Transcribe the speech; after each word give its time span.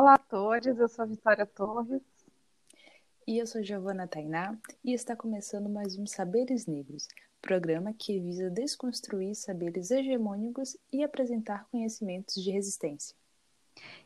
Olá 0.00 0.14
a 0.14 0.18
todos, 0.18 0.78
eu 0.78 0.88
sou 0.88 1.02
a 1.02 1.06
Vitória 1.06 1.44
Torres. 1.44 2.00
E 3.26 3.36
eu 3.36 3.44
sou 3.48 3.64
Giovana 3.64 4.06
Tainá 4.06 4.56
e 4.84 4.92
está 4.92 5.16
começando 5.16 5.68
mais 5.68 5.98
um 5.98 6.06
Saberes 6.06 6.68
Negros, 6.68 7.08
programa 7.42 7.92
que 7.92 8.20
visa 8.20 8.48
desconstruir 8.48 9.34
saberes 9.34 9.90
hegemônicos 9.90 10.76
e 10.92 11.02
apresentar 11.02 11.66
conhecimentos 11.72 12.40
de 12.40 12.48
resistência. 12.48 13.16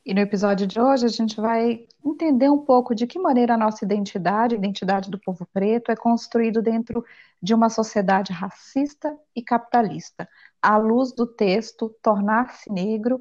E 0.03 0.15
no 0.15 0.21
episódio 0.21 0.67
de 0.67 0.81
hoje 0.81 1.05
a 1.05 1.11
gente 1.11 1.39
vai 1.39 1.87
entender 2.03 2.49
um 2.49 2.65
pouco 2.65 2.95
de 2.95 3.07
que 3.07 3.19
maneira 3.19 3.53
a 3.53 3.59
nossa 3.59 3.85
identidade, 3.85 4.55
a 4.55 4.59
identidade 4.59 5.11
do 5.11 5.21
povo 5.21 5.47
preto, 5.53 5.93
é 5.93 5.95
construído 5.95 6.63
dentro 6.63 7.05
de 7.43 7.53
uma 7.53 7.69
sociedade 7.69 8.33
racista 8.33 9.15
e 9.37 9.43
capitalista, 9.43 10.27
à 10.63 10.79
luz 10.79 11.13
do 11.13 11.27
texto 11.27 11.95
Tornar-se 12.01 12.73
Negro, 12.73 13.21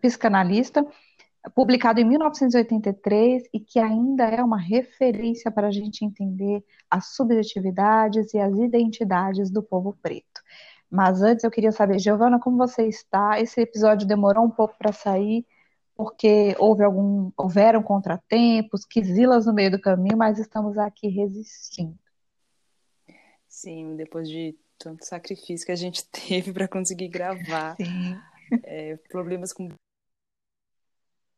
psicanalista, 0.00 0.86
publicado 1.54 2.00
em 2.00 2.04
1983 2.04 3.44
e 3.52 3.60
que 3.60 3.78
ainda 3.78 4.24
é 4.24 4.42
uma 4.42 4.58
referência 4.58 5.50
para 5.50 5.68
a 5.68 5.70
gente 5.70 6.04
entender 6.04 6.64
as 6.90 7.14
subjetividades 7.14 8.34
e 8.34 8.38
as 8.38 8.56
identidades 8.58 9.50
do 9.50 9.62
povo 9.62 9.96
preto. 10.02 10.40
Mas 10.90 11.22
antes 11.22 11.44
eu 11.44 11.50
queria 11.50 11.72
saber, 11.72 11.98
Giovana, 11.98 12.38
como 12.38 12.56
você 12.56 12.86
está? 12.86 13.40
Esse 13.40 13.60
episódio 13.60 14.06
demorou 14.06 14.44
um 14.44 14.50
pouco 14.50 14.76
para 14.78 14.92
sair, 14.92 15.44
porque 15.94 16.54
houve 16.58 16.84
algum, 16.84 17.30
houveram 17.36 17.82
contratempos, 17.82 18.84
quisilas 18.84 19.46
no 19.46 19.52
meio 19.52 19.70
do 19.70 19.80
caminho, 19.80 20.16
mas 20.16 20.38
estamos 20.38 20.78
aqui 20.78 21.08
resistindo. 21.08 21.98
Sim, 23.48 23.96
depois 23.96 24.28
de 24.28 24.56
tanto 24.78 25.04
sacrifício 25.04 25.66
que 25.66 25.72
a 25.72 25.76
gente 25.76 26.04
teve 26.10 26.52
para 26.52 26.68
conseguir 26.68 27.08
gravar, 27.08 27.76
é, 28.64 28.96
problemas 29.08 29.52
com 29.52 29.68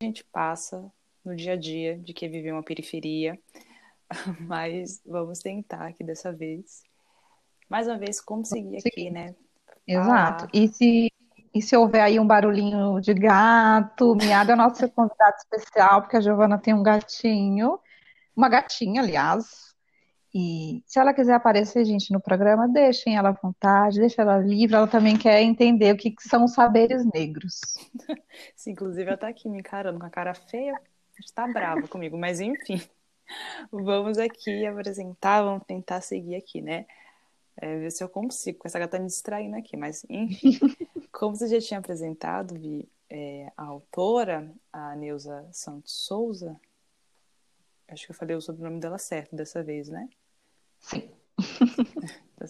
a 0.00 0.04
gente 0.04 0.24
passa 0.24 0.90
no 1.24 1.34
dia 1.34 1.54
a 1.54 1.56
dia 1.56 1.98
de 1.98 2.12
que 2.12 2.28
viver 2.28 2.52
uma 2.52 2.62
periferia, 2.62 3.38
mas 4.40 5.02
vamos 5.04 5.40
tentar 5.40 5.88
aqui 5.88 6.04
dessa 6.04 6.32
vez 6.32 6.82
mais 7.68 7.86
uma 7.86 7.98
vez, 7.98 8.20
conseguir 8.20 8.78
aqui, 8.78 9.10
né? 9.10 9.34
Exato. 9.86 10.44
Ah. 10.44 10.48
E 10.52 10.68
se, 10.68 11.12
e 11.54 11.60
se 11.60 11.76
houver 11.76 12.00
aí 12.00 12.18
um 12.18 12.26
barulhinho 12.26 13.00
de 13.00 13.12
gato, 13.12 14.14
miado 14.16 14.52
é 14.52 14.56
nosso 14.56 14.88
convidado 14.90 15.36
especial, 15.36 16.00
porque 16.00 16.16
a 16.16 16.20
Giovana 16.20 16.58
tem 16.58 16.72
um 16.72 16.82
gatinho, 16.82 17.78
uma 18.34 18.48
gatinha, 18.48 19.02
aliás. 19.02 19.67
E 20.34 20.82
se 20.86 20.98
ela 20.98 21.14
quiser 21.14 21.34
aparecer, 21.34 21.84
gente, 21.84 22.12
no 22.12 22.20
programa, 22.20 22.68
deixem 22.68 23.16
ela 23.16 23.30
à 23.30 23.32
vontade, 23.32 23.98
deixem 23.98 24.22
ela 24.22 24.38
livre. 24.38 24.76
Ela 24.76 24.86
também 24.86 25.16
quer 25.16 25.42
entender 25.42 25.92
o 25.94 25.96
que, 25.96 26.10
que 26.10 26.22
são 26.22 26.44
os 26.44 26.52
saberes 26.52 27.04
negros. 27.06 27.60
Sim, 28.54 28.72
inclusive 28.72 29.08
ela 29.08 29.16
tá 29.16 29.28
aqui 29.28 29.48
me 29.48 29.58
encarando 29.58 29.98
com 29.98 30.06
a 30.06 30.10
cara 30.10 30.34
feia, 30.34 30.78
está 31.18 31.46
brava 31.46 31.88
comigo, 31.88 32.18
mas 32.18 32.40
enfim. 32.40 32.80
Vamos 33.70 34.18
aqui 34.18 34.64
apresentar, 34.66 35.42
vamos 35.42 35.64
tentar 35.66 36.00
seguir 36.00 36.34
aqui, 36.34 36.62
né? 36.62 36.86
é, 37.60 37.78
ver 37.78 37.90
se 37.90 38.02
eu 38.02 38.08
consigo, 38.08 38.60
essa 38.64 38.78
gata 38.78 38.98
me 38.98 39.06
distraindo 39.06 39.56
aqui, 39.56 39.76
mas 39.76 40.04
enfim. 40.08 40.58
Como 41.12 41.34
você 41.34 41.48
já 41.48 41.60
tinha 41.60 41.80
apresentado, 41.80 42.54
Vi, 42.54 42.88
é, 43.10 43.50
a 43.56 43.64
autora, 43.64 44.50
a 44.72 44.94
Neuza 44.94 45.46
Santos 45.52 45.92
Souza, 46.06 46.58
acho 47.88 48.06
que 48.06 48.12
eu 48.12 48.16
falei 48.16 48.36
o 48.36 48.40
sobrenome 48.40 48.80
dela 48.80 48.98
certo 48.98 49.34
dessa 49.34 49.62
vez, 49.62 49.88
né? 49.88 50.08
Sim. 50.80 51.10
Tá 52.38 52.46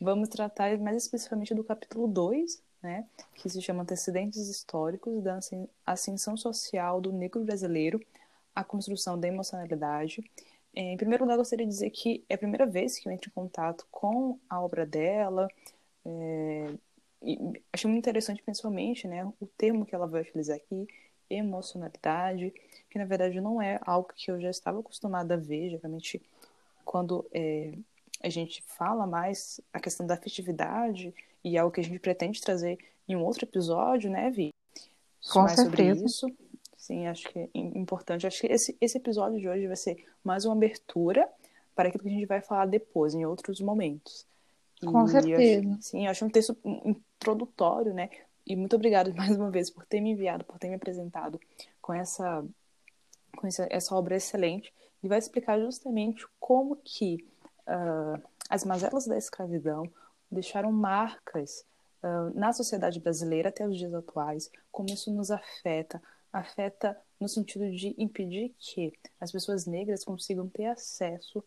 Vamos 0.00 0.30
tratar 0.30 0.78
mais 0.78 0.96
especificamente 1.04 1.54
do 1.54 1.62
capítulo 1.62 2.08
2, 2.08 2.62
né, 2.82 3.06
que 3.34 3.46
se 3.50 3.60
chama 3.60 3.82
Antecedentes 3.82 4.48
Históricos 4.48 5.22
da 5.22 5.38
Ascensão 5.84 6.34
Social 6.34 6.98
do 6.98 7.12
Negro 7.12 7.44
Brasileiro, 7.44 8.00
a 8.54 8.64
Construção 8.64 9.20
da 9.20 9.28
Emocionalidade 9.28 10.24
em 10.80 10.96
primeiro 10.96 11.24
lugar, 11.24 11.36
gostaria 11.36 11.66
de 11.66 11.72
dizer 11.72 11.90
que 11.90 12.24
é 12.28 12.34
a 12.34 12.38
primeira 12.38 12.64
vez 12.64 12.98
que 12.98 13.08
eu 13.08 13.12
entro 13.12 13.28
em 13.28 13.32
contato 13.32 13.84
com 13.90 14.38
a 14.48 14.60
obra 14.60 14.86
dela. 14.86 15.48
É, 16.04 16.72
achei 17.72 17.90
muito 17.90 18.04
interessante, 18.04 18.42
principalmente, 18.42 19.08
né, 19.08 19.24
o 19.40 19.46
termo 19.56 19.84
que 19.84 19.92
ela 19.92 20.06
vai 20.06 20.22
utilizar 20.22 20.56
aqui, 20.56 20.86
emocionalidade, 21.30 22.52
que 22.90 22.98
na 22.98 23.04
verdade 23.04 23.40
não 23.40 23.60
é 23.60 23.78
algo 23.82 24.08
que 24.14 24.30
eu 24.30 24.40
já 24.40 24.50
estava 24.50 24.80
acostumada 24.80 25.34
a 25.34 25.36
ver, 25.36 25.70
geralmente 25.70 26.22
quando 26.84 27.26
é, 27.32 27.74
a 28.22 28.28
gente 28.28 28.62
fala 28.62 29.06
mais 29.06 29.60
a 29.72 29.78
questão 29.78 30.06
da 30.06 30.14
afetividade 30.14 31.14
e 31.44 31.56
é 31.56 31.60
algo 31.60 31.72
que 31.72 31.80
a 31.80 31.84
gente 31.84 31.98
pretende 31.98 32.40
trazer 32.40 32.78
em 33.06 33.16
um 33.16 33.24
outro 33.24 33.44
episódio, 33.44 34.10
né, 34.10 34.30
Vi? 34.30 34.50
Com 35.32 35.42
mais 35.42 35.56
certeza. 35.56 36.08
sobre 36.08 36.34
isso. 36.34 36.48
Sim, 36.76 37.06
acho 37.06 37.28
que 37.28 37.38
é 37.38 37.48
importante. 37.54 38.26
Acho 38.26 38.40
que 38.40 38.46
esse, 38.46 38.76
esse 38.80 38.96
episódio 38.96 39.38
de 39.38 39.48
hoje 39.48 39.66
vai 39.66 39.76
ser 39.76 40.06
mais 40.24 40.44
uma 40.44 40.54
abertura 40.54 41.28
para 41.74 41.88
aquilo 41.88 42.02
que 42.02 42.08
a 42.08 42.12
gente 42.12 42.26
vai 42.26 42.40
falar 42.40 42.66
depois, 42.66 43.14
em 43.14 43.26
outros 43.26 43.60
momentos. 43.60 44.26
Com 44.84 45.04
e 45.04 45.08
certeza. 45.08 45.68
Acho, 45.68 45.82
sim, 45.82 46.06
acho 46.06 46.24
um 46.24 46.30
texto 46.30 46.56
introdutório, 46.64 47.92
né? 47.92 48.08
E 48.48 48.56
muito 48.56 48.74
obrigada 48.76 49.12
mais 49.14 49.36
uma 49.36 49.50
vez 49.50 49.68
por 49.68 49.84
ter 49.84 50.00
me 50.00 50.12
enviado, 50.12 50.42
por 50.42 50.58
ter 50.58 50.70
me 50.70 50.74
apresentado 50.74 51.38
com 51.82 51.92
essa, 51.92 52.42
com 53.36 53.46
essa, 53.46 53.68
essa 53.70 53.94
obra 53.94 54.16
excelente. 54.16 54.72
E 55.02 55.08
vai 55.08 55.18
explicar 55.18 55.60
justamente 55.60 56.26
como 56.40 56.74
que 56.76 57.24
uh, 57.66 58.20
as 58.48 58.64
mazelas 58.64 59.06
da 59.06 59.18
escravidão 59.18 59.88
deixaram 60.30 60.72
marcas 60.72 61.64
uh, 62.02 62.34
na 62.34 62.52
sociedade 62.54 62.98
brasileira 62.98 63.50
até 63.50 63.68
os 63.68 63.76
dias 63.76 63.92
atuais, 63.92 64.50
como 64.72 64.88
isso 64.88 65.12
nos 65.12 65.30
afeta, 65.30 66.02
afeta 66.32 66.98
no 67.20 67.28
sentido 67.28 67.70
de 67.70 67.94
impedir 67.98 68.54
que 68.58 68.92
as 69.20 69.30
pessoas 69.30 69.66
negras 69.66 70.04
consigam 70.04 70.48
ter 70.48 70.66
acesso 70.66 71.44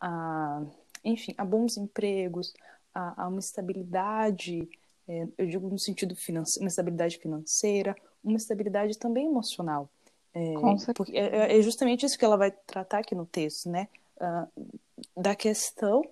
a, 0.00 0.62
enfim, 1.04 1.34
a 1.36 1.44
bons 1.44 1.76
empregos, 1.76 2.54
a, 2.94 3.24
a 3.24 3.28
uma 3.28 3.40
estabilidade, 3.40 4.68
é, 5.10 5.26
eu 5.38 5.46
digo 5.46 5.68
no 5.68 5.78
sentido 5.78 6.14
financeiro, 6.14 6.62
uma 6.62 6.68
estabilidade 6.68 7.18
financeira, 7.18 7.96
uma 8.22 8.36
estabilidade 8.36 8.96
também 8.96 9.26
emocional. 9.26 9.90
É, 10.32 10.54
porque 10.94 11.16
é, 11.16 11.58
é, 11.58 11.62
justamente 11.62 12.06
isso 12.06 12.16
que 12.16 12.24
ela 12.24 12.36
vai 12.36 12.52
tratar 12.52 12.98
aqui 12.98 13.16
no 13.16 13.26
texto, 13.26 13.68
né? 13.68 13.88
Uh, 14.16 14.80
da 15.16 15.34
questão 15.34 16.02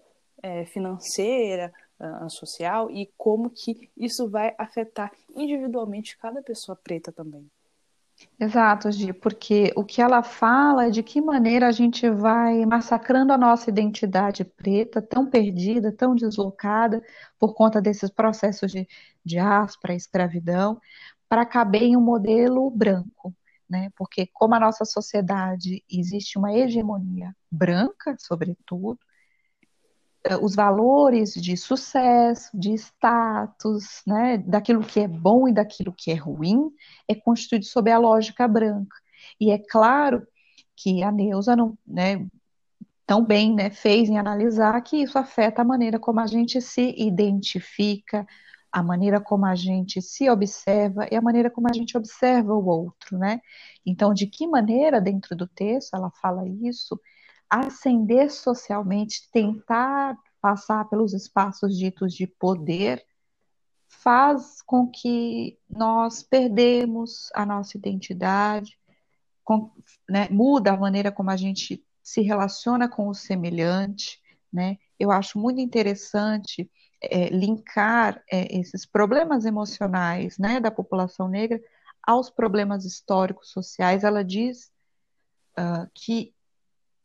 é, 0.43 0.65
financeira, 0.65 1.73
uh, 2.01 2.29
social 2.29 2.91
e 2.91 3.09
como 3.17 3.51
que 3.51 3.89
isso 3.97 4.29
vai 4.29 4.53
afetar 4.59 5.13
individualmente 5.37 6.19
cada 6.19 6.43
pessoa 6.43 6.75
preta 6.75 7.13
também. 7.13 7.49
Exato, 8.41 8.91
Gi, 8.91 9.13
porque 9.13 9.73
o 9.77 9.85
que 9.85 10.01
ela 10.03 10.23
fala 10.23 10.87
é 10.87 10.91
de 10.91 11.03
que 11.03 11.21
maneira 11.21 11.69
a 11.69 11.73
gente 11.73 12.09
vai 12.11 12.65
massacrando 12.67 13.33
a 13.33 13.39
nossa 13.39 13.71
identidade 13.71 14.45
preta, 14.45 15.01
tão 15.03 15.29
perdida, 15.29 15.93
tão 15.93 16.15
deslocada, 16.15 17.03
por 17.39 17.55
conta 17.55 17.81
desses 17.81 18.11
processos 18.11 18.71
de 18.73 18.89
diáspora, 19.25 19.95
escravidão, 19.95 20.81
para 21.29 21.45
caber 21.47 21.83
em 21.83 21.97
um 21.97 22.01
modelo 22.01 22.71
branco, 22.71 23.35
né? 23.69 23.91
Porque 23.97 24.27
como 24.33 24.55
a 24.55 24.61
nossa 24.61 24.85
sociedade 24.85 25.85
existe 25.91 26.39
uma 26.39 26.53
hegemonia 26.53 27.35
branca, 27.51 28.17
sobretudo, 28.19 28.99
os 30.41 30.55
valores 30.55 31.33
de 31.35 31.57
sucesso, 31.57 32.51
de 32.59 32.73
status, 32.75 34.03
né, 34.07 34.39
daquilo 34.39 34.83
que 34.83 35.01
é 35.01 35.09
bom 35.09 35.49
e 35.49 35.53
daquilo 35.53 35.93
que 35.93 36.11
é 36.11 36.15
ruim, 36.15 36.71
é 37.07 37.15
construído 37.15 37.65
sob 37.65 37.91
a 37.91 37.99
lógica 37.99 38.47
branca. 38.47 38.97
E 39.41 39.51
é 39.51 39.59
claro 39.59 40.27
que 40.77 41.03
a 41.03 41.11
Neuza 41.13 41.57
não, 41.57 41.77
né, 41.87 42.27
tão 43.07 43.25
bem 43.25 43.55
né, 43.55 43.71
fez 43.71 44.09
em 44.09 44.19
analisar 44.19 44.81
que 44.83 44.99
isso 44.99 45.19
afeta 45.19 45.63
a 45.63 45.65
maneira 45.65 45.99
como 45.99 46.21
a 46.21 46.27
gente 46.27 46.61
se 46.61 46.95
identifica, 46.99 48.27
a 48.71 48.83
maneira 48.83 49.21
como 49.21 49.47
a 49.47 49.55
gente 49.55 50.03
se 50.03 50.29
observa 50.29 51.09
e 51.11 51.17
a 51.17 51.23
maneira 51.23 51.51
como 51.51 51.69
a 51.71 51.73
gente 51.73 51.97
observa 51.97 52.53
o 52.53 52.67
outro, 52.67 53.17
né? 53.17 53.41
Então, 53.85 54.13
de 54.13 54.27
que 54.27 54.47
maneira, 54.47 55.01
dentro 55.01 55.35
do 55.35 55.47
texto, 55.49 55.95
ela 55.95 56.11
fala 56.21 56.47
isso, 56.47 57.01
ascender 57.51 58.31
socialmente, 58.31 59.29
tentar 59.33 60.17
passar 60.41 60.89
pelos 60.89 61.13
espaços 61.13 61.77
ditos 61.77 62.15
de 62.15 62.27
poder, 62.27 63.05
faz 63.89 64.63
com 64.63 64.89
que 64.89 65.59
nós 65.69 66.23
perdemos 66.23 67.31
a 67.35 67.45
nossa 67.45 67.77
identidade, 67.77 68.79
com, 69.43 69.73
né, 70.09 70.29
muda 70.31 70.73
a 70.73 70.77
maneira 70.77 71.11
como 71.11 71.31
a 71.31 71.37
gente 71.37 71.85
se 72.03 72.21
relaciona 72.21 72.89
com 72.89 73.09
o 73.09 73.15
semelhante, 73.15 74.21
né? 74.53 74.79
Eu 74.99 75.11
acho 75.11 75.39
muito 75.39 75.61
interessante 75.61 76.71
é, 77.03 77.29
linkar 77.29 78.23
é, 78.31 78.59
esses 78.59 78.85
problemas 78.85 79.45
emocionais, 79.45 80.39
né, 80.39 80.61
da 80.61 80.71
população 80.71 81.29
negra 81.29 81.61
aos 82.03 82.31
problemas 82.31 82.85
históricos 82.85 83.51
sociais. 83.51 84.05
Ela 84.05 84.25
diz 84.25 84.71
uh, 85.59 85.89
que 85.95 86.35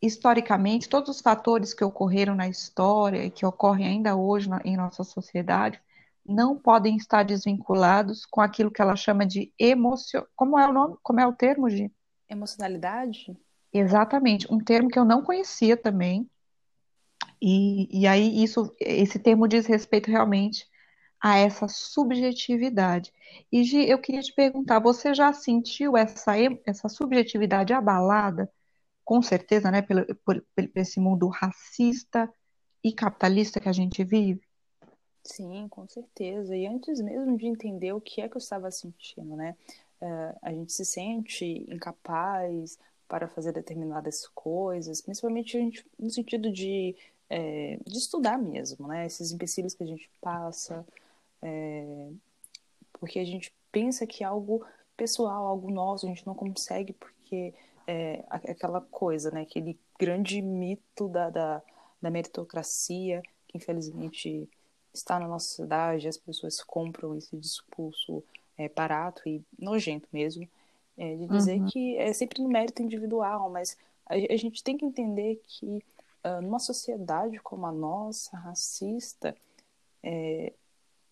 historicamente, 0.05 0.89
todos 0.89 1.09
os 1.09 1.21
fatores 1.21 1.73
que 1.73 1.83
ocorreram 1.83 2.35
na 2.35 2.47
história 2.47 3.23
e 3.23 3.31
que 3.31 3.45
ocorrem 3.45 3.87
ainda 3.87 4.15
hoje 4.15 4.49
na, 4.49 4.61
em 4.65 4.75
nossa 4.75 5.03
sociedade 5.03 5.81
não 6.25 6.57
podem 6.57 6.95
estar 6.95 7.23
desvinculados 7.23 8.25
com 8.25 8.41
aquilo 8.41 8.71
que 8.71 8.81
ela 8.81 8.95
chama 8.95 9.25
de 9.25 9.51
emoção. 9.57 10.25
Como 10.35 10.59
é 10.59 10.67
o 10.67 10.73
nome? 10.73 10.97
Como 11.01 11.19
é 11.19 11.27
o 11.27 11.33
termo, 11.33 11.69
Gi? 11.69 11.91
Emocionalidade? 12.29 13.37
Exatamente, 13.71 14.51
um 14.53 14.59
termo 14.59 14.89
que 14.89 14.99
eu 14.99 15.05
não 15.05 15.23
conhecia 15.23 15.75
também. 15.75 16.29
E, 17.41 18.01
e 18.01 18.07
aí 18.07 18.43
isso, 18.43 18.73
esse 18.79 19.19
termo 19.19 19.47
diz 19.47 19.65
respeito 19.65 20.09
realmente 20.09 20.65
a 21.21 21.37
essa 21.37 21.67
subjetividade. 21.67 23.11
E 23.51 23.63
Gi, 23.63 23.89
eu 23.89 23.97
queria 23.99 24.21
te 24.21 24.33
perguntar, 24.33 24.79
você 24.79 25.13
já 25.13 25.31
sentiu 25.33 25.95
essa, 25.95 26.33
essa 26.65 26.89
subjetividade 26.89 27.73
abalada? 27.73 28.51
Com 29.03 29.21
certeza, 29.21 29.69
né, 29.69 29.81
pelo, 29.81 30.05
por, 30.17 30.41
por 30.55 30.69
esse 30.75 30.99
mundo 30.99 31.27
racista 31.27 32.31
e 32.83 32.93
capitalista 32.93 33.59
que 33.59 33.69
a 33.69 33.73
gente 33.73 34.03
vive? 34.03 34.41
Sim, 35.23 35.67
com 35.69 35.87
certeza. 35.87 36.55
E 36.55 36.67
antes 36.67 36.99
mesmo 36.99 37.37
de 37.37 37.47
entender 37.47 37.93
o 37.93 38.01
que 38.01 38.21
é 38.21 38.27
que 38.27 38.35
eu 38.35 38.39
estava 38.39 38.69
sentindo, 38.71 39.35
né? 39.35 39.55
Uh, 40.01 40.37
a 40.41 40.51
gente 40.51 40.73
se 40.73 40.83
sente 40.83 41.65
incapaz 41.69 42.77
para 43.07 43.27
fazer 43.27 43.53
determinadas 43.53 44.27
coisas, 44.27 45.01
principalmente 45.01 45.51
gente, 45.53 45.85
no 45.97 46.09
sentido 46.09 46.51
de, 46.51 46.95
é, 47.29 47.79
de 47.85 47.97
estudar 47.97 48.37
mesmo, 48.37 48.87
né? 48.87 49.05
Esses 49.05 49.31
empecilhos 49.31 49.73
que 49.73 49.83
a 49.83 49.87
gente 49.87 50.09
passa, 50.19 50.85
é, 51.41 52.09
porque 52.93 53.19
a 53.19 53.25
gente 53.25 53.53
pensa 53.71 54.05
que 54.07 54.23
é 54.23 54.27
algo 54.27 54.65
pessoal, 54.97 55.45
algo 55.45 55.71
nosso, 55.71 56.05
a 56.05 56.09
gente 56.09 56.25
não 56.25 56.33
consegue 56.35 56.93
porque 56.93 57.53
é 57.87 58.23
aquela 58.29 58.81
coisa, 58.81 59.31
né? 59.31 59.41
Aquele 59.41 59.77
grande 59.99 60.41
mito 60.41 61.07
da, 61.07 61.29
da, 61.29 61.61
da 62.01 62.09
meritocracia 62.09 63.21
que 63.47 63.57
infelizmente 63.57 64.49
está 64.93 65.19
na 65.19 65.27
nossa 65.27 65.55
cidade, 65.55 66.07
as 66.07 66.17
pessoas 66.17 66.61
compram 66.61 67.15
esse 67.15 67.35
discurso 67.37 68.23
é, 68.57 68.69
barato 68.69 69.27
e 69.27 69.41
nojento 69.57 70.07
mesmo, 70.11 70.47
é, 70.97 71.15
de 71.15 71.27
dizer 71.27 71.59
uhum. 71.59 71.65
que 71.67 71.97
é 71.97 72.13
sempre 72.13 72.41
no 72.41 72.49
mérito 72.49 72.81
individual, 72.81 73.49
mas 73.49 73.77
a, 74.05 74.13
a 74.13 74.37
gente 74.37 74.63
tem 74.63 74.77
que 74.77 74.85
entender 74.85 75.41
que 75.47 75.83
uh, 76.23 76.41
numa 76.41 76.59
sociedade 76.59 77.39
como 77.39 77.65
a 77.65 77.71
nossa, 77.71 78.37
racista, 78.37 79.35
é, 80.03 80.53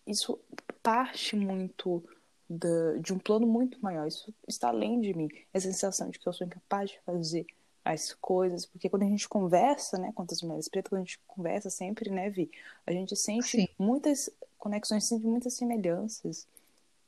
isso 0.06 0.38
parte 0.82 1.34
muito 1.36 2.02
da, 2.48 2.96
de 3.00 3.12
um 3.12 3.18
plano 3.18 3.46
muito 3.46 3.78
maior, 3.82 4.06
isso 4.06 4.32
está 4.46 4.68
além 4.68 5.00
de 5.00 5.14
mim, 5.14 5.28
essa 5.52 5.66
sensação 5.66 6.10
de 6.10 6.18
que 6.18 6.26
eu 6.26 6.32
sou 6.32 6.46
incapaz 6.46 6.90
de 6.90 7.00
fazer 7.04 7.46
as 7.84 8.14
coisas, 8.14 8.64
porque 8.64 8.88
quando 8.88 9.02
a 9.02 9.06
gente 9.06 9.28
conversa, 9.28 9.98
né, 9.98 10.12
com 10.14 10.22
as 10.22 10.42
mulheres 10.42 10.68
pretas, 10.68 10.88
quando 10.90 11.00
a 11.00 11.04
gente 11.04 11.20
conversa 11.26 11.70
sempre, 11.70 12.10
né, 12.10 12.30
Vi, 12.30 12.50
a 12.86 12.92
gente 12.92 13.16
sente 13.16 13.62
Sim. 13.62 13.68
muitas 13.78 14.30
conexões, 14.58 15.04
sente 15.04 15.26
muitas 15.26 15.54
semelhanças. 15.54 16.46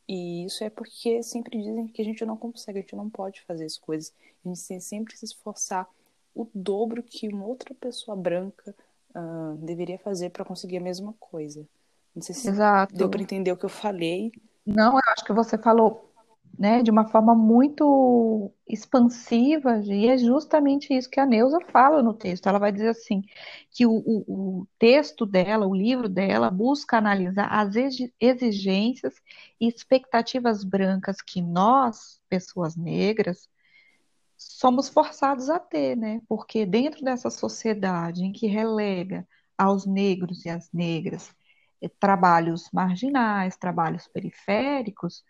E 0.08 0.44
isso 0.44 0.62
é 0.62 0.68
porque 0.68 1.22
sempre 1.22 1.56
dizem 1.56 1.86
que 1.88 2.02
a 2.02 2.04
gente 2.04 2.24
não 2.24 2.36
consegue, 2.36 2.78
a 2.78 2.82
gente 2.82 2.96
não 2.96 3.08
pode 3.08 3.40
fazer 3.42 3.64
as 3.64 3.78
coisas. 3.78 4.12
A 4.44 4.48
gente 4.48 4.66
tem 4.66 4.80
sempre 4.80 5.12
que 5.14 5.18
se 5.18 5.24
esforçar 5.24 5.88
o 6.34 6.46
dobro 6.54 7.02
que 7.02 7.28
uma 7.28 7.46
outra 7.46 7.74
pessoa 7.74 8.16
branca 8.16 8.74
uh, 9.14 9.56
deveria 9.56 9.98
fazer 9.98 10.30
para 10.30 10.44
conseguir 10.44 10.78
a 10.78 10.80
mesma 10.80 11.14
coisa. 11.18 11.66
Não 12.14 12.22
sei 12.22 12.34
se 12.34 12.48
Exato. 12.48 12.94
deu 12.94 13.08
para 13.08 13.22
entender 13.22 13.52
o 13.52 13.56
que 13.56 13.64
eu 13.64 13.70
falei. 13.70 14.32
Não, 14.66 14.94
eu 14.94 15.00
acho 15.12 15.24
que 15.24 15.32
você 15.32 15.58
falou 15.58 16.12
né, 16.58 16.82
de 16.82 16.90
uma 16.90 17.08
forma 17.08 17.34
muito 17.34 18.52
expansiva, 18.66 19.78
e 19.84 20.06
é 20.08 20.16
justamente 20.16 20.94
isso 20.94 21.10
que 21.10 21.20
a 21.20 21.26
Neuza 21.26 21.58
fala 21.70 22.02
no 22.02 22.14
texto. 22.14 22.48
Ela 22.48 22.58
vai 22.58 22.72
dizer 22.72 22.88
assim, 22.88 23.22
que 23.70 23.86
o, 23.86 23.92
o, 23.92 24.60
o 24.62 24.66
texto 24.78 25.26
dela, 25.26 25.66
o 25.66 25.74
livro 25.74 26.08
dela, 26.08 26.50
busca 26.50 26.96
analisar 26.96 27.46
as 27.48 27.74
exigências 28.20 29.14
e 29.60 29.68
expectativas 29.68 30.64
brancas 30.64 31.20
que 31.20 31.42
nós, 31.42 32.20
pessoas 32.28 32.76
negras, 32.76 33.48
somos 34.36 34.88
forçados 34.88 35.50
a 35.50 35.58
ter, 35.58 35.96
né? 35.96 36.20
Porque 36.28 36.66
dentro 36.66 37.04
dessa 37.04 37.30
sociedade 37.30 38.24
em 38.24 38.32
que 38.32 38.46
relega 38.46 39.26
aos 39.56 39.86
negros 39.86 40.44
e 40.44 40.50
às 40.50 40.70
negras 40.72 41.34
trabalhos 42.00 42.68
marginais, 42.72 43.56
trabalhos 43.56 44.06
periféricos, 44.08 45.24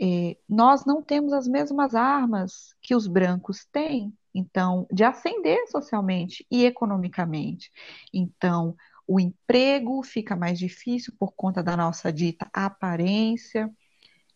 é, 0.00 0.36
nós 0.48 0.84
não 0.86 1.02
temos 1.02 1.32
as 1.32 1.46
mesmas 1.46 1.94
armas 1.94 2.74
que 2.80 2.94
os 2.94 3.06
brancos 3.06 3.66
têm, 3.70 4.12
então, 4.34 4.86
de 4.90 5.04
ascender 5.04 5.66
socialmente 5.68 6.46
e 6.50 6.64
economicamente. 6.64 7.70
Então, 8.12 8.74
o 9.06 9.20
emprego 9.20 10.02
fica 10.02 10.36
mais 10.36 10.58
difícil 10.58 11.12
por 11.18 11.32
conta 11.32 11.62
da 11.62 11.76
nossa 11.76 12.12
dita 12.12 12.48
aparência, 12.52 13.70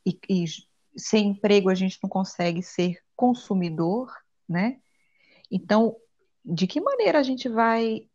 e, 0.05 0.19
e 0.29 0.45
sem 0.97 1.29
emprego 1.29 1.71
a 1.71 1.75
gente 1.75 1.99
não 2.03 2.11
consegue 2.11 2.63
ser 2.63 2.99
consumidor, 3.17 4.13
né? 4.49 4.79
Então, 5.51 5.97
de 6.45 6.67
que 6.67 6.81
maneira 6.81 7.21
a 7.21 7.23
gente 7.23 7.49
vai 7.49 8.07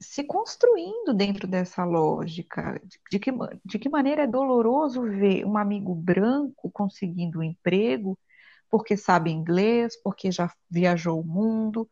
se 0.00 0.24
construindo 0.24 1.14
dentro 1.14 1.46
dessa 1.46 1.84
lógica. 1.84 2.80
De 3.10 3.18
que, 3.18 3.30
de 3.64 3.78
que 3.78 3.88
maneira 3.88 4.22
é 4.22 4.26
doloroso 4.26 5.02
ver 5.02 5.44
um 5.44 5.56
amigo 5.56 5.94
branco 5.94 6.70
conseguindo 6.70 7.40
um 7.40 7.42
emprego 7.42 8.18
porque 8.70 8.96
sabe 8.96 9.30
inglês, 9.30 10.00
porque 10.02 10.30
já 10.30 10.50
viajou 10.70 11.20
o 11.20 11.26
mundo, 11.26 11.82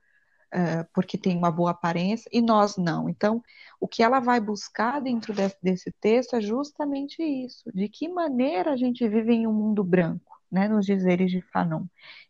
uh, 0.54 0.86
porque 0.94 1.18
tem 1.18 1.36
uma 1.36 1.50
boa 1.50 1.72
aparência, 1.72 2.30
e 2.32 2.40
nós 2.40 2.76
não. 2.76 3.08
Então, 3.08 3.42
o 3.80 3.88
que 3.88 4.02
ela 4.02 4.20
vai 4.20 4.40
buscar 4.40 5.00
dentro 5.00 5.32
de, 5.34 5.42
desse 5.62 5.92
texto 6.00 6.36
é 6.36 6.40
justamente 6.40 7.22
isso: 7.22 7.70
de 7.74 7.88
que 7.88 8.08
maneira 8.08 8.72
a 8.72 8.76
gente 8.76 9.06
vive 9.08 9.32
em 9.34 9.46
um 9.46 9.52
mundo 9.52 9.82
branco, 9.84 10.40
né, 10.50 10.68
nos 10.68 10.86
dizeres 10.86 11.30
de 11.30 11.42
Fanon. 11.42 11.84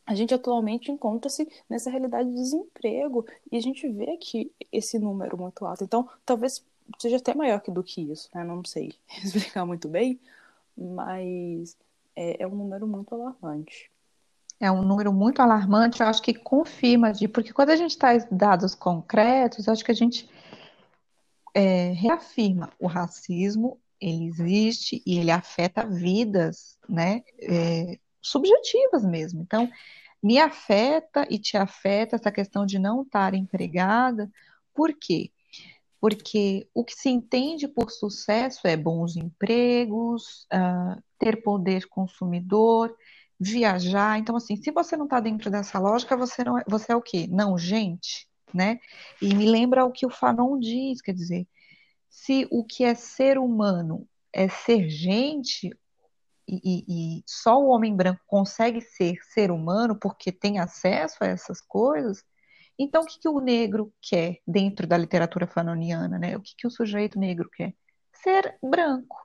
a 0.06 0.14
gente 0.16 0.34
atualmente 0.34 0.90
encontra-se 0.90 1.48
nessa 1.68 1.88
realidade 1.88 2.28
de 2.28 2.34
desemprego 2.34 3.24
e 3.50 3.56
a 3.56 3.60
gente 3.60 3.88
vê 3.88 4.16
que 4.16 4.50
esse 4.72 4.98
número 4.98 5.38
muito 5.38 5.64
alto. 5.64 5.84
Então, 5.84 6.08
talvez 6.26 6.64
seja 6.98 7.18
até 7.18 7.32
maior 7.32 7.62
do 7.68 7.82
que 7.82 8.02
isso, 8.02 8.28
né? 8.34 8.42
Não 8.42 8.64
sei 8.64 8.92
explicar 9.22 9.64
muito 9.64 9.88
bem, 9.88 10.18
mas 10.76 11.76
é, 12.16 12.42
é 12.42 12.46
um 12.46 12.56
número 12.56 12.88
muito 12.88 13.14
alarmante. 13.14 13.88
É 14.60 14.70
um 14.70 14.82
número 14.82 15.10
muito 15.12 15.40
alarmante, 15.40 16.00
eu 16.00 16.06
acho 16.06 16.22
que 16.22 16.34
confirma, 16.34 17.12
de, 17.12 17.26
porque 17.26 17.52
quando 17.52 17.70
a 17.70 17.76
gente 17.76 17.96
traz 17.96 18.26
dados 18.30 18.74
concretos, 18.74 19.66
eu 19.66 19.72
acho 19.72 19.84
que 19.84 19.90
a 19.90 19.94
gente 19.94 20.28
é, 21.54 21.92
reafirma 21.92 22.70
o 22.78 22.86
racismo, 22.86 23.80
ele 23.98 24.26
existe 24.26 25.02
e 25.06 25.18
ele 25.18 25.30
afeta 25.30 25.86
vidas, 25.86 26.78
né, 26.86 27.22
é, 27.40 27.98
subjetivas 28.20 29.02
mesmo. 29.02 29.40
Então, 29.40 29.70
me 30.22 30.38
afeta 30.38 31.26
e 31.30 31.38
te 31.38 31.56
afeta 31.56 32.16
essa 32.16 32.30
questão 32.30 32.66
de 32.66 32.78
não 32.78 33.02
estar 33.02 33.34
empregada, 33.34 34.30
por 34.74 34.92
quê? 34.92 35.30
Porque 36.00 36.68
o 36.74 36.84
que 36.84 36.94
se 36.94 37.08
entende 37.08 37.66
por 37.68 37.90
sucesso 37.90 38.66
é 38.66 38.76
bons 38.76 39.16
empregos, 39.16 40.46
uh, 40.52 41.02
ter 41.18 41.42
poder 41.42 41.86
consumidor, 41.88 42.94
viajar. 43.40 44.18
Então, 44.18 44.36
assim, 44.36 44.56
se 44.56 44.70
você 44.70 44.96
não 44.96 45.06
está 45.06 45.18
dentro 45.18 45.50
dessa 45.50 45.78
lógica, 45.78 46.16
você, 46.16 46.44
não 46.44 46.58
é, 46.58 46.64
você 46.68 46.92
é 46.92 46.96
o 46.96 47.00
quê? 47.00 47.26
Não, 47.30 47.56
gente, 47.56 48.28
né? 48.52 48.78
E 49.22 49.34
me 49.34 49.50
lembra 49.50 49.84
o 49.84 49.90
que 49.90 50.04
o 50.04 50.10
Fanon 50.10 50.58
diz, 50.58 51.00
quer 51.00 51.14
dizer, 51.14 51.48
se 52.08 52.46
o 52.50 52.64
que 52.64 52.84
é 52.84 52.94
ser 52.94 53.38
humano 53.38 54.06
é 54.32 54.48
ser 54.48 54.90
gente, 54.90 55.70
e, 56.46 56.60
e, 56.64 57.18
e 57.18 57.22
só 57.26 57.58
o 57.60 57.68
homem 57.68 57.96
branco 57.96 58.20
consegue 58.26 58.80
ser 58.80 59.16
ser 59.32 59.50
humano 59.50 59.96
porque 59.98 60.30
tem 60.32 60.58
acesso 60.58 61.16
a 61.20 61.26
essas 61.26 61.60
coisas, 61.60 62.24
então 62.78 63.02
o 63.02 63.06
que, 63.06 63.20
que 63.20 63.28
o 63.28 63.40
negro 63.40 63.92
quer 64.02 64.38
dentro 64.46 64.86
da 64.86 64.96
literatura 64.96 65.46
fanoniana, 65.46 66.18
né? 66.18 66.36
O 66.36 66.40
que, 66.40 66.54
que 66.56 66.66
o 66.66 66.70
sujeito 66.70 67.18
negro 67.18 67.48
quer? 67.50 67.74
Ser 68.12 68.58
branco, 68.62 69.16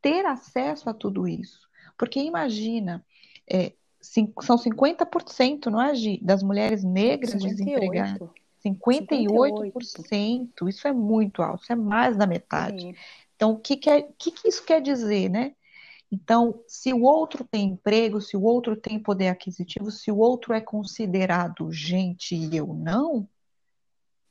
ter 0.00 0.24
acesso 0.26 0.88
a 0.88 0.94
tudo 0.94 1.26
isso. 1.26 1.60
Porque 1.98 2.20
imagina, 2.20 3.04
é, 3.50 3.72
são 4.00 4.56
50%, 4.56 5.66
não 5.66 5.80
é, 5.80 5.94
Gi, 5.94 6.18
das 6.22 6.42
mulheres 6.42 6.82
negras 6.84 7.32
58. 7.32 7.56
desempregadas. 7.56 8.28
58%, 8.64 9.72
58%, 9.72 10.68
isso 10.68 10.86
é 10.86 10.92
muito 10.92 11.42
alto, 11.42 11.62
isso 11.62 11.72
é 11.72 11.76
mais 11.76 12.16
da 12.16 12.26
metade. 12.26 12.82
Sim. 12.82 12.94
Então, 13.34 13.52
o 13.52 13.58
que, 13.58 13.76
que, 13.76 14.02
que, 14.18 14.30
que 14.30 14.48
isso 14.48 14.64
quer 14.64 14.82
dizer, 14.82 15.30
né? 15.30 15.54
Então, 16.12 16.62
se 16.66 16.92
o 16.92 17.02
outro 17.02 17.44
tem 17.44 17.70
emprego, 17.70 18.20
se 18.20 18.36
o 18.36 18.42
outro 18.42 18.76
tem 18.76 18.98
poder 18.98 19.28
aquisitivo, 19.28 19.90
se 19.90 20.10
o 20.10 20.18
outro 20.18 20.52
é 20.52 20.60
considerado 20.60 21.72
gente 21.72 22.34
e 22.34 22.56
eu 22.56 22.66
não, 22.66 23.28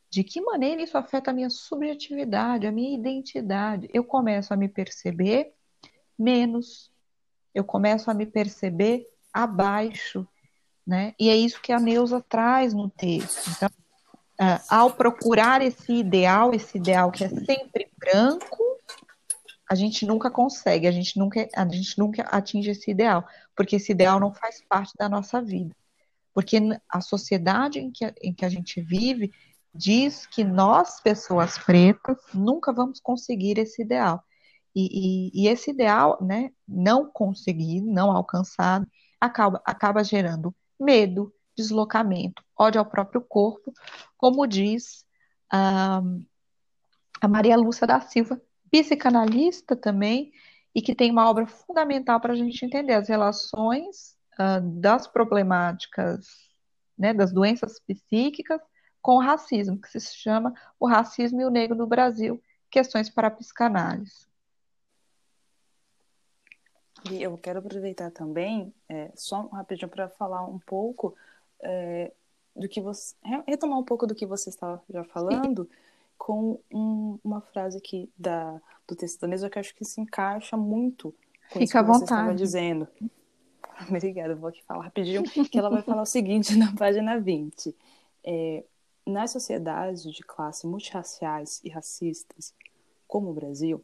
de 0.09 0.23
que 0.23 0.41
maneira 0.41 0.81
isso 0.81 0.97
afeta 0.97 1.31
a 1.31 1.33
minha 1.33 1.49
subjetividade, 1.49 2.67
a 2.67 2.71
minha 2.71 2.97
identidade? 2.97 3.87
Eu 3.93 4.03
começo 4.03 4.53
a 4.53 4.57
me 4.57 4.67
perceber 4.67 5.53
menos, 6.17 6.91
eu 7.53 7.63
começo 7.63 8.09
a 8.09 8.13
me 8.13 8.25
perceber 8.25 9.05
abaixo, 9.33 10.27
né? 10.85 11.13
E 11.19 11.29
é 11.29 11.35
isso 11.35 11.61
que 11.61 11.71
a 11.71 11.79
Neuza 11.79 12.23
traz 12.27 12.73
no 12.73 12.89
texto. 12.89 13.49
Então, 13.49 13.69
uh, 14.41 14.59
ao 14.69 14.91
procurar 14.91 15.61
esse 15.61 15.93
ideal, 15.93 16.53
esse 16.53 16.77
ideal 16.77 17.11
que 17.11 17.23
é 17.23 17.29
sempre 17.29 17.89
branco, 17.97 18.57
a 19.69 19.75
gente 19.75 20.05
nunca 20.05 20.31
consegue, 20.31 20.87
a 20.87 20.91
gente 20.91 21.17
nunca, 21.17 21.47
a 21.55 21.67
gente 21.67 21.97
nunca 21.99 22.23
atinge 22.23 22.71
esse 22.71 22.89
ideal, 22.89 23.23
porque 23.55 23.75
esse 23.75 23.91
ideal 23.91 24.19
não 24.19 24.33
faz 24.33 24.63
parte 24.67 24.93
da 24.97 25.07
nossa 25.07 25.41
vida. 25.41 25.75
Porque 26.33 26.57
a 26.89 27.01
sociedade 27.01 27.79
em 27.79 27.91
que, 27.91 28.11
em 28.21 28.33
que 28.33 28.45
a 28.45 28.49
gente 28.49 28.81
vive 28.81 29.31
diz 29.73 30.25
que 30.25 30.43
nós, 30.43 30.99
pessoas 30.99 31.57
pretas, 31.59 32.17
nunca 32.33 32.73
vamos 32.73 32.99
conseguir 32.99 33.59
esse 33.59 33.83
ideal. 33.83 34.23
E, 34.75 35.31
e, 35.33 35.43
e, 35.43 35.47
esse 35.47 35.71
ideal, 35.71 36.17
né, 36.21 36.51
não 36.67 37.09
conseguir, 37.09 37.81
não 37.81 38.11
alcançado, 38.11 38.87
acaba, 39.19 39.61
acaba 39.65 40.03
gerando 40.03 40.55
medo, 40.79 41.33
deslocamento, 41.55 42.43
ódio 42.57 42.79
ao 42.79 42.85
próprio 42.85 43.21
corpo, 43.21 43.73
como 44.17 44.47
diz 44.47 45.05
a, 45.51 46.01
a 47.21 47.27
Maria 47.27 47.57
Lúcia 47.57 47.85
da 47.85 47.99
Silva, 47.99 48.41
psicanalista 48.71 49.75
também, 49.75 50.31
e 50.73 50.81
que 50.81 50.95
tem 50.95 51.11
uma 51.11 51.27
obra 51.29 51.47
fundamental 51.47 52.19
para 52.21 52.33
a 52.33 52.35
gente 52.35 52.63
entender 52.63 52.93
as 52.93 53.09
relações 53.09 54.15
uh, 54.39 54.61
das 54.79 55.07
problemáticas, 55.07 56.27
né, 56.97 57.13
das 57.13 57.33
doenças 57.33 57.79
psíquicas 57.79 58.61
com 59.01 59.15
o 59.15 59.21
racismo, 59.21 59.79
que 59.79 59.87
se 59.99 60.15
chama 60.15 60.53
O 60.79 60.87
Racismo 60.87 61.41
e 61.41 61.45
o 61.45 61.49
Negro 61.49 61.75
no 61.75 61.87
Brasil, 61.87 62.41
Questões 62.69 63.09
para 63.09 63.29
a 63.29 63.31
Psicanálise. 63.31 64.28
E 67.09 67.21
eu 67.21 67.37
quero 67.37 67.59
aproveitar 67.59 68.11
também, 68.11 68.73
é, 68.87 69.11
só 69.15 69.49
rapidinho 69.51 69.87
para 69.87 70.09
falar 70.09 70.45
um 70.45 70.59
pouco 70.59 71.15
é, 71.61 72.11
do 72.55 72.67
que 72.67 72.81
você. 72.81 73.15
retomar 73.47 73.79
um 73.79 73.83
pouco 73.83 74.05
do 74.05 74.15
que 74.15 74.25
você 74.25 74.49
estava 74.49 74.81
já 74.89 75.03
falando, 75.03 75.69
com 76.17 76.59
um, 76.71 77.17
uma 77.23 77.41
frase 77.41 77.77
aqui 77.77 78.11
da, 78.17 78.61
do 78.87 78.95
texto 78.95 79.21
da 79.21 79.27
mesa 79.27 79.49
que 79.49 79.59
acho 79.59 79.75
que 79.75 79.85
se 79.85 80.01
encaixa 80.01 80.57
muito 80.57 81.15
com 81.51 81.59
Fica 81.59 81.63
isso 81.63 81.73
que 81.73 81.83
você 81.83 82.03
estava 82.03 82.35
dizendo. 82.35 82.87
Obrigada, 83.87 84.35
vou 84.35 84.49
aqui 84.49 84.61
falar 84.63 84.83
rapidinho, 84.83 85.23
que 85.23 85.57
ela 85.57 85.69
vai 85.69 85.81
falar 85.81 86.01
o 86.01 86.05
seguinte 86.05 86.55
na 86.55 86.75
página 86.75 87.19
20. 87.19 87.75
É, 88.23 88.63
nas 89.05 89.31
sociedades 89.31 90.03
de 90.03 90.21
classe 90.21 90.67
multirraciais 90.67 91.61
e 91.63 91.69
racistas, 91.69 92.53
como 93.07 93.29
o 93.29 93.33
Brasil, 93.33 93.81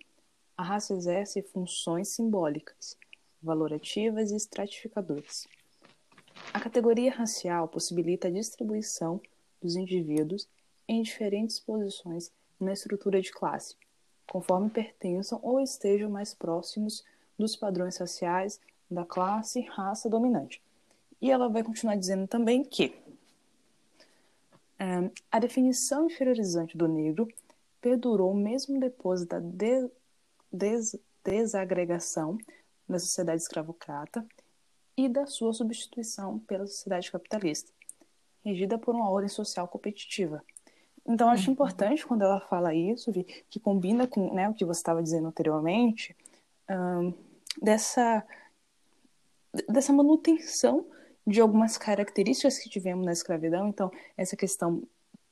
a 0.58 0.64
raça 0.64 0.94
exerce 0.94 1.42
funções 1.42 2.10
simbólicas, 2.10 2.98
valorativas 3.46 4.32
e 4.32 4.36
estratificadoras. 4.36 5.48
A 6.54 6.60
categoria 6.60 7.12
racial 7.12 7.68
possibilita 7.68 8.28
a 8.28 8.32
distribuição 8.32 9.22
dos 9.62 9.76
indivíduos 9.76 10.48
em 10.88 11.02
diferentes 11.02 11.60
posições 11.60 12.32
na 12.60 12.74
estrutura 12.74 13.22
de 13.22 13.32
classe, 13.32 13.76
conforme 14.28 14.70
pertençam 14.70 15.40
ou 15.42 15.60
estejam 15.60 16.10
mais 16.10 16.34
próximos 16.34 17.04
dos 17.38 17.56
padrões 17.56 17.98
raciais 17.98 18.60
da 18.90 19.06
classe 19.06 19.62
raça 19.62 20.10
dominante. 20.10 20.62
E 21.22 21.32
ela 21.32 21.48
vai 21.48 21.64
continuar 21.64 21.96
dizendo 21.96 22.28
também 22.28 22.64
que 22.64 22.94
um, 24.80 25.10
a 25.32 25.40
definição 25.40 26.06
inferiorizante 26.06 26.78
do 26.78 26.88
negro 26.88 27.28
perdurou 27.82 28.34
mesmo 28.34 28.80
depois 28.80 29.26
da 29.26 29.40
de, 29.40 29.90
des, 30.52 30.98
desagregação 31.24 32.38
da 32.88 33.00
sociedade 33.00 33.42
escravocrata 33.42 34.26
e 34.98 35.10
da 35.10 35.26
sua 35.26 35.54
substituição 35.54 36.40
pela 36.40 36.66
sociedade 36.66 37.12
capitalista, 37.12 37.72
regida 38.44 38.78
por 38.78 38.96
uma 38.96 39.10
ordem 39.10 39.30
social 39.30 39.68
competitiva. 39.68 40.44
Então, 41.06 41.30
acho 41.30 41.48
uhum. 41.48 41.54
importante 41.54 42.06
quando 42.06 42.24
ela 42.24 42.40
fala 42.40 42.74
isso, 42.74 43.12
que 43.50 43.60
combina 43.60 44.08
com 44.08 44.34
né, 44.34 44.50
o 44.50 44.54
que 44.54 44.66
você 44.66 44.80
estava 44.80 45.04
dizendo 45.04 45.28
anteriormente, 45.28 46.16
um, 46.70 47.14
dessa, 47.62 48.24
dessa 49.70 49.94
manutenção 49.94 50.86
de 51.28 51.42
algumas 51.42 51.78
características 51.78 52.58
que 52.58 52.70
tivemos 52.70 53.06
na 53.06 53.12
escravidão. 53.12 53.68
Então, 53.68 53.92
essa 54.18 54.36
questão 54.36 54.84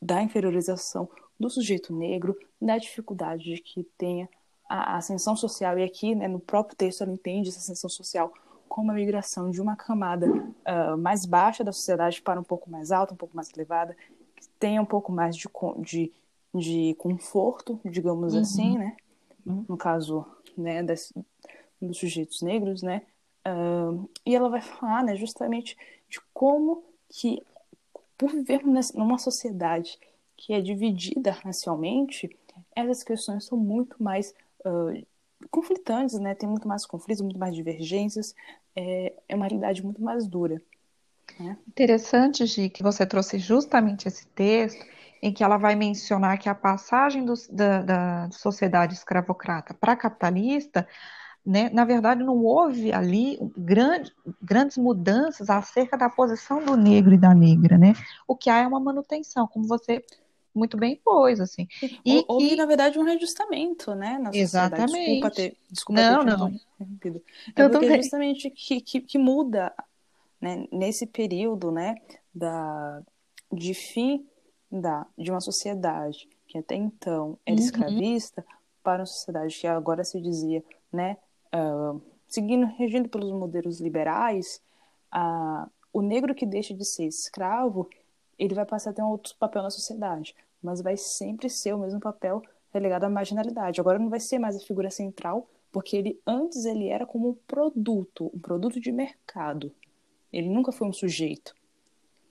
da 0.02 0.22
inferiorização 0.22 1.10
do 1.40 1.50
sujeito 1.50 1.96
negro, 1.96 2.38
da 2.62 2.78
dificuldade 2.78 3.56
de 3.56 3.62
que 3.62 3.84
tenha 3.98 4.30
a 4.74 4.98
ascensão 4.98 5.36
social, 5.36 5.78
e 5.78 5.84
aqui, 5.84 6.16
né, 6.16 6.28
no 6.28 6.40
próprio 6.40 6.76
texto, 6.76 7.02
ela 7.02 7.12
entende 7.12 7.50
essa 7.50 7.60
ascensão 7.60 7.90
social 7.90 8.34
como 8.68 8.90
a 8.90 8.96
migração 8.96 9.52
de 9.52 9.62
uma 9.62 9.76
camada 9.76 10.28
uh, 10.32 10.98
mais 10.98 11.28
baixa 11.28 11.64
da 11.64 11.72
sociedade 11.72 12.20
para 12.24 12.40
um 12.40 12.44
pouco 12.44 12.72
mais 12.72 12.92
alta, 12.92 13.14
um 13.14 13.18
pouco 13.18 13.36
mais 13.36 13.52
elevada, 13.54 13.96
que 14.36 14.48
tenha 14.60 14.82
um 14.82 14.86
pouco 14.86 15.12
mais 15.12 15.36
de, 15.36 15.48
de, 15.80 16.12
de 16.56 16.96
conforto, 16.96 17.80
digamos 17.86 18.34
uhum. 18.34 18.42
assim, 18.42 18.78
né? 18.80 18.98
Uhum. 19.46 19.64
No 19.70 19.78
caso, 19.78 20.26
né, 20.58 20.82
das, 20.82 21.14
dos 21.80 22.00
sujeitos 22.00 22.42
negros, 22.42 22.82
né? 22.82 23.04
Uh, 23.48 24.10
e 24.26 24.36
ela 24.36 24.50
vai 24.50 24.62
falar, 24.62 25.04
né, 25.04 25.16
justamente 25.16 25.78
de 26.10 26.20
como 26.34 26.84
que, 27.10 27.44
por 28.18 28.32
vivermos 28.32 28.92
numa 28.94 29.20
sociedade 29.20 30.00
que 30.36 30.52
é 30.52 30.60
dividida 30.62 31.30
racialmente, 31.30 32.36
essas 32.76 33.04
questões 33.04 33.46
são 33.46 33.58
muito 33.58 34.02
mais 34.02 34.34
conflitantes, 35.50 36.20
né? 36.20 36.36
Tem 36.36 36.48
muito 36.48 36.68
mais 36.68 36.86
conflitos, 36.86 37.22
muito 37.22 37.40
mais 37.40 37.56
divergências, 37.56 38.34
é, 38.76 39.14
é 39.28 39.36
uma 39.36 39.46
realidade 39.46 39.84
muito 39.84 40.02
mais 40.02 40.28
dura. 40.28 40.62
Né? 41.40 41.58
Interessante, 41.68 42.46
Gi, 42.46 42.70
que 42.70 42.84
você 42.84 43.06
trouxe 43.06 43.40
justamente 43.40 44.08
esse 44.08 44.28
texto 44.28 44.86
em 45.22 45.32
que 45.32 45.44
ela 45.44 45.58
vai 45.58 45.74
mencionar 45.74 46.38
que 46.38 46.50
a 46.50 46.56
passagem 46.56 47.24
do, 47.24 47.34
da, 47.50 47.82
da 47.82 48.30
sociedade 48.32 48.94
escravocrata 48.94 49.74
para 49.74 49.96
capitalista, 49.96 50.86
né, 51.46 51.70
na 51.70 51.86
verdade, 51.86 52.24
não 52.24 52.44
houve 52.44 52.92
ali 52.92 53.38
grande, 53.58 54.14
grandes 54.42 54.78
mudanças 54.78 55.50
acerca 55.50 55.98
da 55.98 56.10
posição 56.10 56.64
do 56.64 56.76
negro 56.76 57.14
e 57.14 57.18
da 57.18 57.34
negra, 57.34 57.78
né? 57.78 57.94
O 58.28 58.36
que 58.36 58.50
há 58.50 58.60
é 58.60 58.68
uma 58.68 58.80
manutenção, 58.80 59.48
como 59.48 59.66
você 59.66 60.04
muito 60.54 60.78
bem 60.78 60.96
pôs, 60.96 61.40
assim. 61.40 61.68
E 62.06 62.24
houve, 62.28 62.50
que... 62.50 62.56
na 62.56 62.66
verdade, 62.66 63.00
um 63.00 63.04
reajustamento, 63.04 63.96
né, 63.96 64.18
na 64.18 64.32
Exatamente. 64.34 64.90
sociedade. 64.90 65.12
Desculpa 65.12 65.32
ter, 65.32 65.58
desculpa 65.70 66.02
não, 66.02 66.26
ter 66.26 66.38
não. 66.38 66.50
interrompido. 66.50 67.24
É 67.56 67.70
porque 67.70 67.86
é 67.86 68.02
justamente 68.02 68.50
que, 68.50 68.82
que, 68.82 69.02
que 69.02 69.18
muda, 69.18 69.74
né, 70.40 70.68
nesse 70.72 71.08
período, 71.08 71.72
né, 71.72 71.96
da, 72.34 73.02
de 73.52 73.74
fim 73.74 74.26
da, 74.72 75.06
de 75.18 75.30
uma 75.30 75.42
sociedade 75.42 76.28
que 76.54 76.60
até 76.60 76.76
então 76.76 77.38
era 77.46 77.56
uhum. 77.56 77.64
escravista 77.64 78.46
para 78.84 79.00
uma 79.02 79.06
sociedade 79.08 79.60
que 79.60 79.66
agora 79.66 80.04
se 80.04 80.22
dizia, 80.22 80.64
né, 80.92 81.18
uh, 81.54 82.00
seguindo, 82.28 82.68
regindo 82.78 83.10
pelos 83.10 83.32
modelos 83.32 83.80
liberais, 83.80 84.62
uh, 85.16 85.68
o 85.92 86.02
negro 86.02 86.36
que 86.36 86.46
deixa 86.46 86.74
de 86.74 86.86
ser 86.86 87.06
escravo, 87.06 87.90
ele 88.38 88.54
vai 88.56 88.66
passar 88.66 88.92
a 88.92 88.94
ter 88.94 89.02
um 89.02 89.10
outro 89.10 89.36
papel 89.38 89.64
na 89.64 89.70
sociedade, 89.70 90.36
mas 90.62 90.82
vai 90.82 90.98
sempre 90.98 91.50
ser 91.50 91.74
o 91.74 91.80
mesmo 91.80 92.00
papel 92.00 92.42
relegado 92.74 93.04
à 93.04 93.10
marginalidade. 93.10 93.80
Agora 93.80 94.00
não 94.00 94.10
vai 94.10 94.20
ser 94.20 94.40
mais 94.40 94.56
a 94.56 94.60
figura 94.60 94.90
central, 94.90 95.48
porque 95.72 95.96
ele 95.96 96.22
antes 96.26 96.66
ele 96.66 96.88
era 96.88 97.06
como 97.06 97.30
um 97.30 97.34
produto, 97.48 98.32
um 98.34 98.40
produto 98.40 98.80
de 98.80 98.92
mercado. 98.92 99.72
Ele 100.32 100.50
nunca 100.50 100.72
foi 100.72 100.88
um 100.88 100.94
sujeito. 100.94 101.54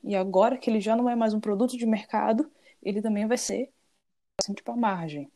E 0.02 0.16
agora 0.16 0.56
que 0.56 0.68
ele 0.68 0.80
já 0.80 0.96
não 0.96 1.08
é 1.08 1.14
mais 1.14 1.32
um 1.32 1.40
produto 1.40 1.76
de 1.76 1.86
mercado, 1.86 2.50
ele 2.82 3.00
também 3.00 3.26
vai 3.26 3.38
ser 3.38 3.70
sempre 4.42 4.64
para 4.64 4.74
a 4.74 4.76
margem. 4.76 5.30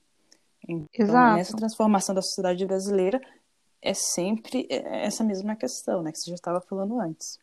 Então, 0.69 0.89
Exato. 0.93 1.37
nessa 1.37 1.57
transformação 1.57 2.15
da 2.15 2.23
sociedade 2.23 2.67
brasileira, 2.67 3.21
é 3.81 3.95
sempre 3.95 4.67
essa 4.69 5.23
mesma 5.23 5.55
questão, 5.55 6.03
né, 6.03 6.11
que 6.11 6.19
você 6.19 6.31
já 6.31 6.35
estava 6.35 6.61
falando 6.61 6.99
antes. 6.99 7.39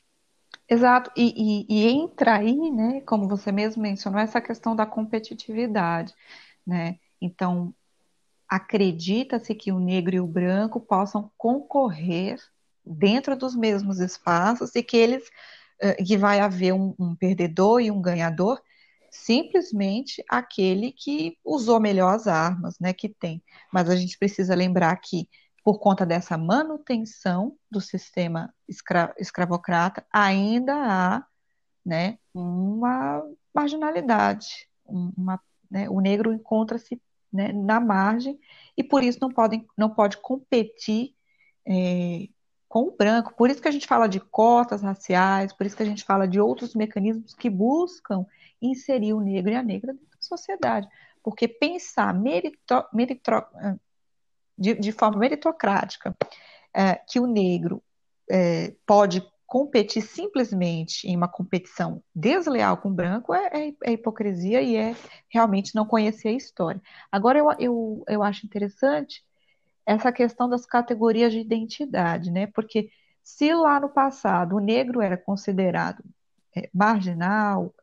Exato, 0.70 1.12
e, 1.16 1.66
e, 1.70 1.86
e, 1.86 1.88
entra 1.90 2.38
aí, 2.38 2.72
né, 2.72 3.02
como 3.02 3.28
você 3.28 3.52
mesmo 3.52 3.82
mencionou, 3.82 4.20
essa 4.20 4.42
questão 4.42 4.76
da 4.76 4.86
competitividade, 4.86 6.14
né? 6.66 7.00
Então, 7.22 7.74
acredita-se 8.48 9.56
que 9.56 9.72
o 9.72 9.80
negro 9.80 10.16
e 10.16 10.20
o 10.20 10.28
branco 10.28 10.80
possam 10.80 11.32
concorrer 11.38 12.40
dentro 12.86 13.36
dos 13.36 13.56
mesmos 13.56 14.00
espaços 14.00 14.76
e 14.76 14.84
que 14.84 14.98
eles 14.98 15.30
eh, 15.82 15.96
que 16.04 16.18
vai 16.18 16.40
haver 16.40 16.74
um, 16.74 16.96
um 17.00 17.16
perdedor 17.16 17.82
e 17.82 17.92
um 17.92 18.02
ganhador, 18.02 18.62
simplesmente 19.12 20.24
aquele 20.30 20.92
que 20.92 21.38
usou 21.44 21.80
melhor 21.80 22.16
as 22.16 22.28
armas, 22.28 22.80
né, 22.80 22.94
que 22.94 23.10
tem. 23.10 23.44
Mas 23.72 23.90
a 23.90 23.96
gente 23.96 24.18
precisa 24.18 24.56
lembrar 24.56 24.96
que 24.98 25.28
por 25.64 25.80
conta 25.80 26.06
dessa 26.06 26.38
manutenção 26.38 27.56
do 27.72 27.80
sistema 27.80 28.54
escra 28.68 29.14
escravocrata, 29.18 30.06
ainda 30.12 30.76
há 30.76 31.26
né, 31.86 32.18
uma 32.34 33.24
marginalidade. 33.54 34.68
Uma, 34.86 35.40
né, 35.72 35.90
o 35.90 36.02
negro 36.02 36.34
encontra-se 36.34 37.02
né, 37.32 37.54
na 37.54 37.80
margem 37.80 38.38
e 38.78 38.84
por 38.84 39.04
isso 39.04 39.20
não, 39.22 39.30
podem, 39.30 39.66
não 39.78 39.90
pode 39.90 40.18
competir 40.18 41.16
é, 41.66 42.28
com 42.68 42.88
o 42.88 42.96
branco. 42.96 43.34
Por 43.36 43.50
isso 43.50 43.62
que 43.62 43.68
a 43.68 43.72
gente 43.72 43.88
fala 43.88 44.08
de 44.08 44.20
cotas 44.20 44.82
raciais, 44.82 45.54
por 45.54 45.66
isso 45.66 45.78
que 45.78 45.84
a 45.84 45.86
gente 45.86 46.04
fala 46.04 46.28
de 46.28 46.42
outros 46.42 46.76
mecanismos 46.76 47.34
que 47.34 47.50
buscam 47.50 48.26
inserir 48.62 49.14
o 49.14 49.22
negro 49.22 49.52
e 49.52 49.56
a 49.56 49.64
negra 49.64 49.94
dentro 49.94 50.10
da 50.10 50.18
sociedade. 50.20 50.88
Porque 51.24 51.48
pensar 51.48 52.14
merito, 52.14 52.58
de, 54.58 54.74
de 54.76 54.92
forma 54.92 55.20
meritocrática, 55.20 56.16
é, 56.74 56.96
que 56.96 57.20
o 57.20 57.28
negro 57.28 57.82
é, 58.30 58.74
pode 58.86 59.22
competir 59.54 60.02
simplesmente 60.02 61.08
em 61.08 61.16
uma 61.16 61.28
competição 61.28 62.02
desleal 62.16 62.78
com 62.78 62.90
o 62.90 62.94
branco 62.94 63.36
é, 63.36 63.50
é, 63.54 63.74
é, 63.84 63.92
hipocrisia 63.92 64.64
e 64.64 64.76
é 64.76 64.96
realmente 65.30 65.76
não 65.76 65.86
conhecer 65.86 66.30
a 66.30 66.32
história. 66.32 66.82
Agora, 67.12 67.38
eu, 67.38 67.52
eu, 67.60 68.04
eu 68.08 68.24
acho 68.24 68.48
interessante 68.48 69.24
essa 69.86 70.12
questão 70.12 70.50
das 70.50 70.66
categorias 70.66 71.32
de 71.32 71.40
identidade, 71.40 72.32
né? 72.32 72.48
Porque 72.48 72.90
se 73.22 73.54
lá 73.54 73.80
no 73.80 73.90
passado 73.90 74.56
o 74.56 74.60
negro 74.60 75.02
era 75.02 75.18
considerado 75.18 76.04
é, 76.56 76.68
marginal, 76.74 77.74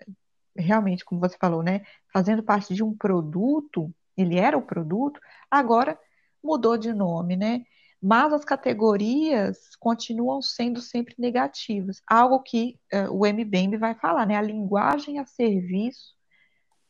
realmente, 0.56 1.04
como 1.04 1.20
você 1.20 1.36
falou, 1.38 1.62
né? 1.62 1.82
Fazendo 2.12 2.42
parte 2.42 2.74
de 2.74 2.82
um 2.82 2.96
produto, 2.96 3.94
ele 4.16 4.38
era 4.38 4.58
o 4.58 4.62
produto, 4.62 5.20
agora 5.48 5.96
mudou 6.42 6.76
de 6.76 6.92
nome, 6.92 7.36
né? 7.36 7.64
Mas 8.02 8.32
as 8.32 8.44
categorias 8.44 9.76
continuam 9.78 10.40
sendo 10.40 10.80
sempre 10.80 11.14
negativas. 11.18 12.02
Algo 12.06 12.40
que 12.42 12.78
uh, 12.92 13.12
o 13.12 13.26
MBEM 13.26 13.76
vai 13.76 13.94
falar, 13.94 14.26
né? 14.26 14.36
A 14.36 14.42
linguagem 14.42 15.18
a 15.18 15.26
serviço 15.26 16.14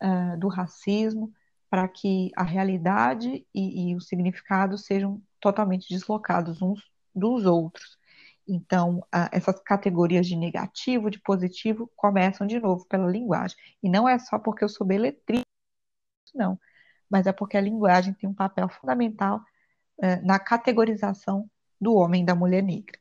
uh, 0.02 0.38
do 0.38 0.48
racismo 0.48 1.32
para 1.68 1.88
que 1.88 2.30
a 2.36 2.42
realidade 2.42 3.46
e, 3.54 3.90
e 3.90 3.96
o 3.96 4.00
significado 4.00 4.78
sejam 4.78 5.22
totalmente 5.40 5.88
deslocados 5.88 6.62
uns 6.62 6.80
dos 7.14 7.44
outros. 7.46 7.98
Então, 8.46 9.04
essas 9.30 9.60
categorias 9.60 10.26
de 10.26 10.34
negativo, 10.34 11.10
de 11.10 11.20
positivo, 11.20 11.90
começam 11.94 12.46
de 12.46 12.58
novo 12.58 12.84
pela 12.86 13.08
linguagem. 13.08 13.56
E 13.80 13.88
não 13.88 14.08
é 14.08 14.18
só 14.18 14.38
porque 14.40 14.64
eu 14.64 14.68
sou 14.68 14.84
beletrista, 14.84 15.46
não 16.34 16.58
mas 17.10 17.26
é 17.26 17.32
porque 17.32 17.56
a 17.56 17.60
linguagem 17.60 18.14
tem 18.14 18.28
um 18.28 18.34
papel 18.34 18.68
fundamental 18.68 19.42
é, 20.00 20.16
na 20.22 20.38
categorização 20.38 21.50
do 21.80 21.94
homem 21.94 22.22
e 22.22 22.26
da 22.26 22.34
mulher 22.34 22.62
negra. 22.62 22.98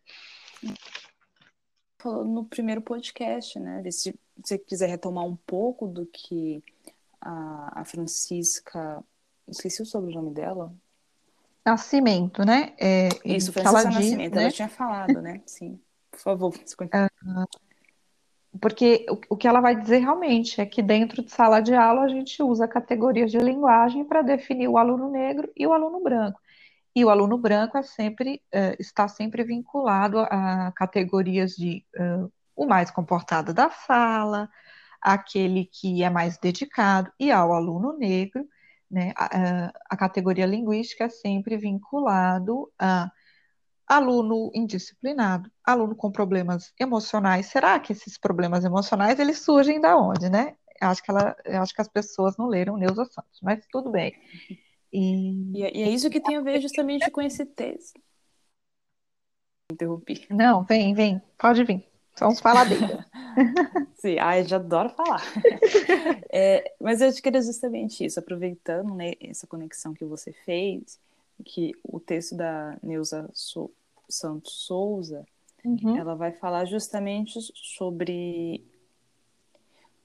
Falou 2.00 2.26
no 2.26 2.45
primeiro 2.45 2.82
podcast, 2.82 3.60
né? 3.60 3.84
Se 3.91 4.17
você 4.38 4.58
quiser 4.58 4.88
retomar 4.88 5.26
um 5.26 5.36
pouco 5.36 5.88
do 5.88 6.06
que 6.06 6.63
a, 7.22 7.82
a 7.82 7.86
Francisca, 7.86 9.04
esqueci 9.48 9.82
o 9.82 9.86
sobrenome 9.86 10.32
dela. 10.32 10.74
Nascimento, 11.65 12.43
né? 12.45 12.74
É, 12.78 13.10
Isso, 13.24 13.52
Francisca 13.52 13.91
Nascimento, 13.91 14.36
né? 14.36 14.43
ela 14.43 14.52
tinha 14.52 14.69
falado, 14.69 15.22
né? 15.22 15.41
Sim, 15.45 15.80
por 16.10 16.19
favor. 16.19 16.54
Uh, 16.56 17.68
porque 18.62 19.05
o, 19.29 19.38
que 19.38 19.47
ela 19.47 19.62
vai 19.62 19.75
dizer 19.75 19.99
realmente 19.99 20.59
é 20.59 20.65
que 20.65 20.81
dentro 20.81 21.23
de 21.23 21.31
sala 21.31 21.62
de 21.62 21.73
aula 21.73 22.03
a 22.03 22.07
gente 22.07 22.41
usa 22.41 22.67
categorias 22.67 23.31
de 23.31 23.38
linguagem 23.38 24.03
para 24.03 24.21
definir 24.21 24.67
o 24.67 24.77
aluno 24.77 25.09
negro 25.09 25.51
e 25.55 25.67
o 25.67 25.73
aluno 25.73 26.01
branco. 26.01 26.39
E 26.95 27.05
o 27.05 27.09
aluno 27.09 27.38
branco 27.38 27.77
é 27.77 27.83
sempre, 27.83 28.41
uh, 28.53 28.75
está 28.79 29.07
sempre 29.07 29.43
vinculado 29.43 30.19
a 30.19 30.71
categorias 30.75 31.51
de 31.55 31.85
uh, 31.95 32.31
o 32.55 32.65
mais 32.65 32.89
comportado 32.89 33.53
da 33.53 33.69
sala, 33.69 34.49
aquele 35.01 35.65
que 35.65 36.03
é 36.03 36.09
mais 36.09 36.38
dedicado, 36.38 37.12
e 37.19 37.31
ao 37.31 37.53
aluno 37.53 37.97
negro, 37.97 38.45
né, 38.89 39.13
a, 39.15 39.71
a 39.91 39.95
categoria 39.97 40.45
linguística 40.45 41.05
é 41.05 41.09
sempre 41.09 41.55
vinculado 41.57 42.69
a 42.77 43.12
aluno 43.89 44.52
indisciplinado, 44.54 45.52
aluno 45.65 45.95
com 45.95 46.12
problemas 46.12 46.71
emocionais. 46.80 47.47
Será 47.47 47.80
que 47.80 47.91
esses 47.91 48.19
problemas 48.19 48.63
emocionais 48.63 49.19
eles 49.19 49.39
surgem 49.39 49.82
da 49.82 49.97
onde, 49.97 50.30
né? 50.30 50.56
Acho 50.80 51.04
que 51.04 51.10
ela, 51.10 51.36
acho 51.60 51.73
que 51.73 51.82
as 51.82 51.88
pessoas 51.88 52.38
não 52.38 52.47
leram 52.47 52.78
Neuza 52.78 53.04
Santos, 53.06 53.39
mas 53.41 53.65
tudo 53.71 53.89
bem. 53.89 54.13
E... 54.93 55.58
e, 55.58 55.63
é, 55.63 55.82
é 55.82 55.89
isso 55.89 56.10
que 56.10 56.21
tem 56.21 56.38
a 56.38 56.41
ver 56.41 56.62
justamente 56.62 57.10
com 57.10 57.19
esse 57.19 57.43
texto. 57.45 57.99
Interrompi. 59.71 60.25
Não, 60.30 60.63
vem, 60.63 60.93
vem, 60.93 61.21
pode 61.38 61.63
vir. 61.63 61.84
Vamos 62.19 62.39
falar 62.39 62.65
dele. 62.65 62.86
Sim, 63.95 64.19
ai, 64.19 64.43
já 64.43 64.58
adoro 64.58 64.89
falar. 64.89 65.23
É, 66.32 66.75
mas 66.80 67.02
eu 67.02 67.12
queria 67.13 67.41
justamente 67.41 68.06
isso, 68.06 68.19
aproveitando 68.19 68.93
né, 68.93 69.13
essa 69.21 69.47
conexão 69.47 69.93
que 69.93 70.06
você 70.06 70.32
fez, 70.32 70.99
que 71.45 71.73
o 71.84 71.99
texto 71.99 72.36
da 72.36 72.78
Neuza 72.82 73.30
so 73.34 73.71
Santos 74.08 74.65
Souza, 74.65 75.25
uhum. 75.63 75.95
ela 75.95 76.15
vai 76.15 76.32
falar 76.32 76.65
justamente 76.65 77.39
sobre 77.54 78.65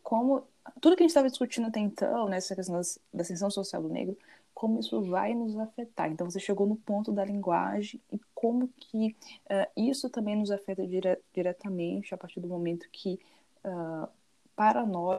como 0.03 0.47
tudo 0.81 0.95
que 0.95 1.03
a 1.03 1.05
gente 1.05 1.11
estava 1.11 1.31
discutindo 1.31 1.69
até 1.69 1.81
então, 1.81 2.29
nessa 2.29 2.55
questão 2.55 2.79
da 3.13 3.23
ascensão 3.23 3.51
social 3.51 3.81
do 3.83 3.89
negro, 3.89 4.17
como 4.53 4.79
isso 4.79 5.01
vai 5.03 5.35
nos 5.35 5.57
afetar. 5.59 6.11
Então 6.11 6.31
você 6.31 6.39
chegou 6.39 6.67
no 6.67 6.77
ponto 6.77 7.11
da 7.13 7.25
linguagem 7.25 8.01
e 8.13 8.21
como 8.35 8.69
que 8.77 9.17
uh, 9.47 9.71
isso 9.75 10.11
também 10.11 10.37
nos 10.37 10.51
afeta 10.51 10.87
dire 10.87 11.19
diretamente 11.33 12.15
a 12.15 12.19
partir 12.19 12.41
do 12.41 12.49
momento 12.49 12.87
que 12.91 13.19
uh, 13.65 14.09
para 14.55 14.85
nós 14.85 15.19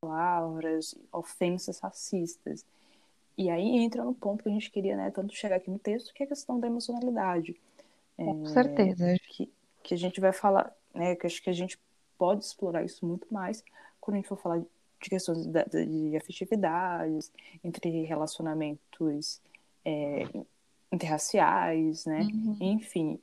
palavras, 0.00 0.94
ofensas 1.12 1.78
racistas. 1.78 2.64
E 3.40 3.48
aí 3.48 3.78
entra 3.78 4.04
no 4.04 4.12
ponto 4.12 4.42
que 4.42 4.50
a 4.50 4.52
gente 4.52 4.70
queria, 4.70 4.94
né, 4.94 5.10
tanto 5.10 5.34
chegar 5.34 5.56
aqui 5.56 5.70
no 5.70 5.78
texto, 5.78 6.12
que 6.12 6.22
é 6.22 6.26
a 6.26 6.28
questão 6.28 6.60
da 6.60 6.66
emocionalidade. 6.66 7.58
Com 8.14 8.44
é, 8.44 8.48
certeza. 8.50 9.16
Que, 9.30 9.50
que 9.82 9.94
a 9.94 9.96
gente 9.96 10.20
vai 10.20 10.30
falar, 10.30 10.70
né, 10.94 11.16
que 11.16 11.26
acho 11.26 11.42
que 11.42 11.48
a 11.48 11.54
gente 11.54 11.78
pode 12.18 12.44
explorar 12.44 12.84
isso 12.84 13.06
muito 13.06 13.26
mais 13.32 13.64
quando 13.98 14.16
a 14.16 14.18
gente 14.18 14.28
for 14.28 14.36
falar 14.36 14.58
de 14.58 15.08
questões 15.08 15.46
de, 15.46 15.86
de 16.10 16.16
afetividades, 16.18 17.32
entre 17.64 18.04
relacionamentos 18.04 19.40
é, 19.86 20.28
interraciais, 20.92 22.04
né? 22.04 22.20
Uhum. 22.20 22.56
Enfim, 22.60 23.18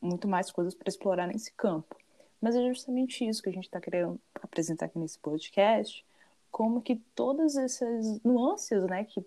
muito 0.00 0.26
mais 0.26 0.50
coisas 0.50 0.74
para 0.74 0.88
explorar 0.88 1.26
nesse 1.26 1.52
campo. 1.52 1.94
Mas 2.40 2.56
é 2.56 2.66
justamente 2.68 3.28
isso 3.28 3.42
que 3.42 3.50
a 3.50 3.52
gente 3.52 3.66
está 3.66 3.82
querendo 3.82 4.18
apresentar 4.40 4.86
aqui 4.86 4.98
nesse 4.98 5.18
podcast, 5.18 6.02
como 6.50 6.80
que 6.80 6.96
todas 7.14 7.54
essas 7.58 8.18
nuances, 8.24 8.82
né, 8.84 9.04
que 9.04 9.22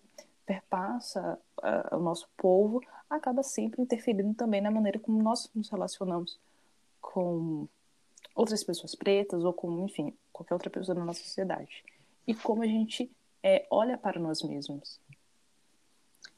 perpassa 0.45 1.39
uh, 1.59 1.95
o 1.95 1.99
nosso 1.99 2.27
povo, 2.37 2.81
acaba 3.09 3.43
sempre 3.43 3.81
interferindo 3.81 4.33
também 4.33 4.61
na 4.61 4.71
maneira 4.71 4.99
como 4.99 5.21
nós 5.21 5.49
nos 5.53 5.69
relacionamos 5.69 6.39
com 6.99 7.67
outras 8.35 8.63
pessoas 8.63 8.95
pretas 8.95 9.43
ou 9.43 9.53
com, 9.53 9.85
enfim, 9.85 10.15
qualquer 10.31 10.53
outra 10.53 10.69
pessoa 10.69 10.95
da 10.95 11.03
nossa 11.03 11.21
sociedade. 11.21 11.83
E 12.25 12.33
como 12.33 12.63
a 12.63 12.67
gente 12.67 13.11
é, 13.43 13.65
olha 13.69 13.97
para 13.97 14.19
nós 14.19 14.41
mesmos. 14.41 14.99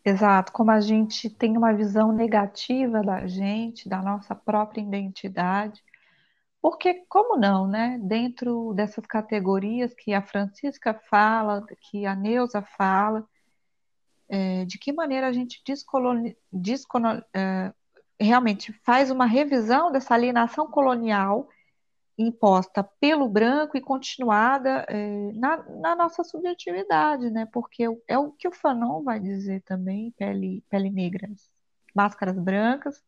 Exato, 0.05 0.51
como 0.51 0.71
a 0.71 0.81
gente 0.81 1.29
tem 1.29 1.55
uma 1.57 1.73
visão 1.73 2.11
negativa 2.11 3.01
da 3.01 3.25
gente, 3.25 3.87
da 3.87 4.01
nossa 4.01 4.35
própria 4.35 4.81
identidade, 4.81 5.81
porque, 6.63 7.05
como 7.09 7.37
não, 7.37 7.67
né? 7.67 7.99
Dentro 8.01 8.73
dessas 8.73 9.05
categorias 9.05 9.93
que 9.93 10.13
a 10.13 10.21
Francisca 10.21 10.93
fala, 11.09 11.65
que 11.81 12.05
a 12.05 12.15
Neuza 12.15 12.61
fala, 12.61 13.27
é, 14.29 14.65
de 14.65 14.77
que 14.77 14.91
maneira 14.93 15.27
a 15.27 15.31
gente 15.31 15.61
descoloni, 15.65 16.35
é, 17.35 17.73
realmente 18.19 18.73
faz 18.83 19.11
uma 19.11 19.25
revisão 19.25 19.91
dessa 19.91 20.13
alienação 20.13 20.67
colonial 20.67 21.47
imposta 22.17 22.83
pelo 22.99 23.27
branco 23.27 23.75
e 23.75 23.81
continuada 23.81 24.85
é, 24.87 25.31
na, 25.33 25.57
na, 25.79 25.95
nossa 25.95 26.23
subjetividade, 26.23 27.29
né? 27.31 27.47
Porque 27.51 27.85
é 28.07 28.17
o 28.17 28.31
que 28.31 28.47
o 28.47 28.51
Fanon 28.51 29.03
vai 29.03 29.19
dizer 29.19 29.61
também, 29.63 30.11
pele, 30.11 30.63
pele 30.69 30.89
negra, 30.89 31.27
máscaras 31.93 32.37
brancas. 32.37 33.03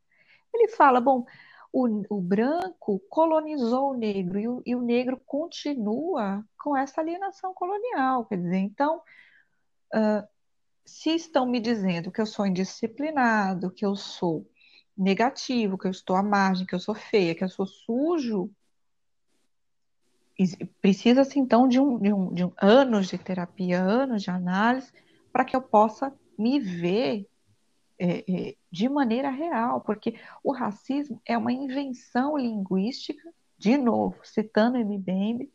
Ele 0.53 0.69
fala, 0.69 0.99
bom, 0.99 1.25
o, 1.71 2.03
o 2.09 2.21
branco 2.21 2.99
colonizou 3.09 3.91
o 3.91 3.97
negro 3.97 4.39
e 4.39 4.47
o, 4.47 4.63
e 4.65 4.75
o 4.75 4.81
negro 4.81 5.21
continua 5.25 6.43
com 6.57 6.75
essa 6.75 7.01
alienação 7.01 7.53
colonial, 7.53 8.25
quer 8.25 8.37
dizer, 8.37 8.57
então, 8.57 9.01
uh, 9.93 10.27
se 10.85 11.11
estão 11.11 11.45
me 11.45 11.59
dizendo 11.59 12.11
que 12.11 12.21
eu 12.21 12.25
sou 12.25 12.45
indisciplinado, 12.45 13.71
que 13.71 13.85
eu 13.85 13.95
sou 13.95 14.49
negativo, 14.97 15.77
que 15.77 15.87
eu 15.87 15.91
estou 15.91 16.15
à 16.15 16.23
margem, 16.23 16.65
que 16.65 16.75
eu 16.75 16.79
sou 16.79 16.95
feia, 16.95 17.35
que 17.35 17.43
eu 17.43 17.49
sou 17.49 17.65
sujo, 17.65 18.49
Precisa-se 20.81 21.39
então 21.39 21.67
de, 21.67 21.79
um, 21.79 21.97
de, 21.97 22.11
um, 22.11 22.33
de 22.33 22.43
um, 22.43 22.51
anos 22.61 23.07
de 23.07 23.17
terapia, 23.17 23.81
anos 23.81 24.21
de 24.23 24.29
análise, 24.29 24.91
para 25.31 25.45
que 25.45 25.55
eu 25.55 25.61
possa 25.61 26.13
me 26.37 26.59
ver 26.59 27.25
é, 27.97 28.25
é, 28.29 28.55
de 28.69 28.89
maneira 28.89 29.29
real, 29.29 29.79
porque 29.79 30.19
o 30.43 30.51
racismo 30.51 31.21
é 31.25 31.37
uma 31.37 31.53
invenção 31.53 32.37
linguística, 32.37 33.33
de 33.57 33.77
novo, 33.77 34.17
citando 34.23 34.77
Mbembe, 34.77 35.49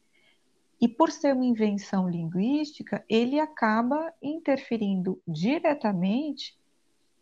e 0.80 0.88
por 0.88 1.10
ser 1.10 1.34
uma 1.34 1.44
invenção 1.44 2.08
linguística, 2.08 3.04
ele 3.08 3.38
acaba 3.38 4.12
interferindo 4.22 5.20
diretamente 5.28 6.58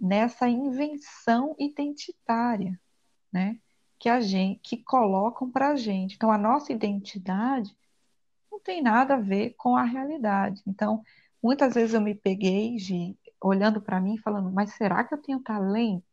nessa 0.00 0.48
invenção 0.48 1.56
identitária, 1.58 2.78
né? 3.32 3.58
que 3.98 4.08
a 4.08 4.20
gente 4.20 4.60
que 4.60 4.76
colocam 4.76 5.50
para 5.50 5.70
a 5.70 5.76
gente. 5.76 6.14
Então, 6.14 6.30
a 6.30 6.38
nossa 6.38 6.72
identidade 6.72 7.76
não 8.50 8.60
tem 8.60 8.80
nada 8.80 9.14
a 9.14 9.20
ver 9.20 9.54
com 9.56 9.76
a 9.76 9.82
realidade. 9.82 10.62
Então, 10.66 11.02
muitas 11.42 11.74
vezes 11.74 11.94
eu 11.94 12.00
me 12.00 12.14
peguei 12.14 12.76
de 12.76 13.16
olhando 13.40 13.80
para 13.80 14.00
mim 14.00 14.18
falando, 14.18 14.50
mas 14.52 14.74
será 14.74 15.02
que 15.02 15.14
eu 15.14 15.18
tenho 15.18 15.40
talento 15.40 16.04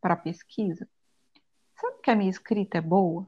para 0.00 0.16
pesquisa? 0.16 0.88
Será 1.78 1.92
que 2.02 2.10
a 2.10 2.16
minha 2.16 2.30
escrita 2.30 2.78
é 2.78 2.80
boa? 2.80 3.26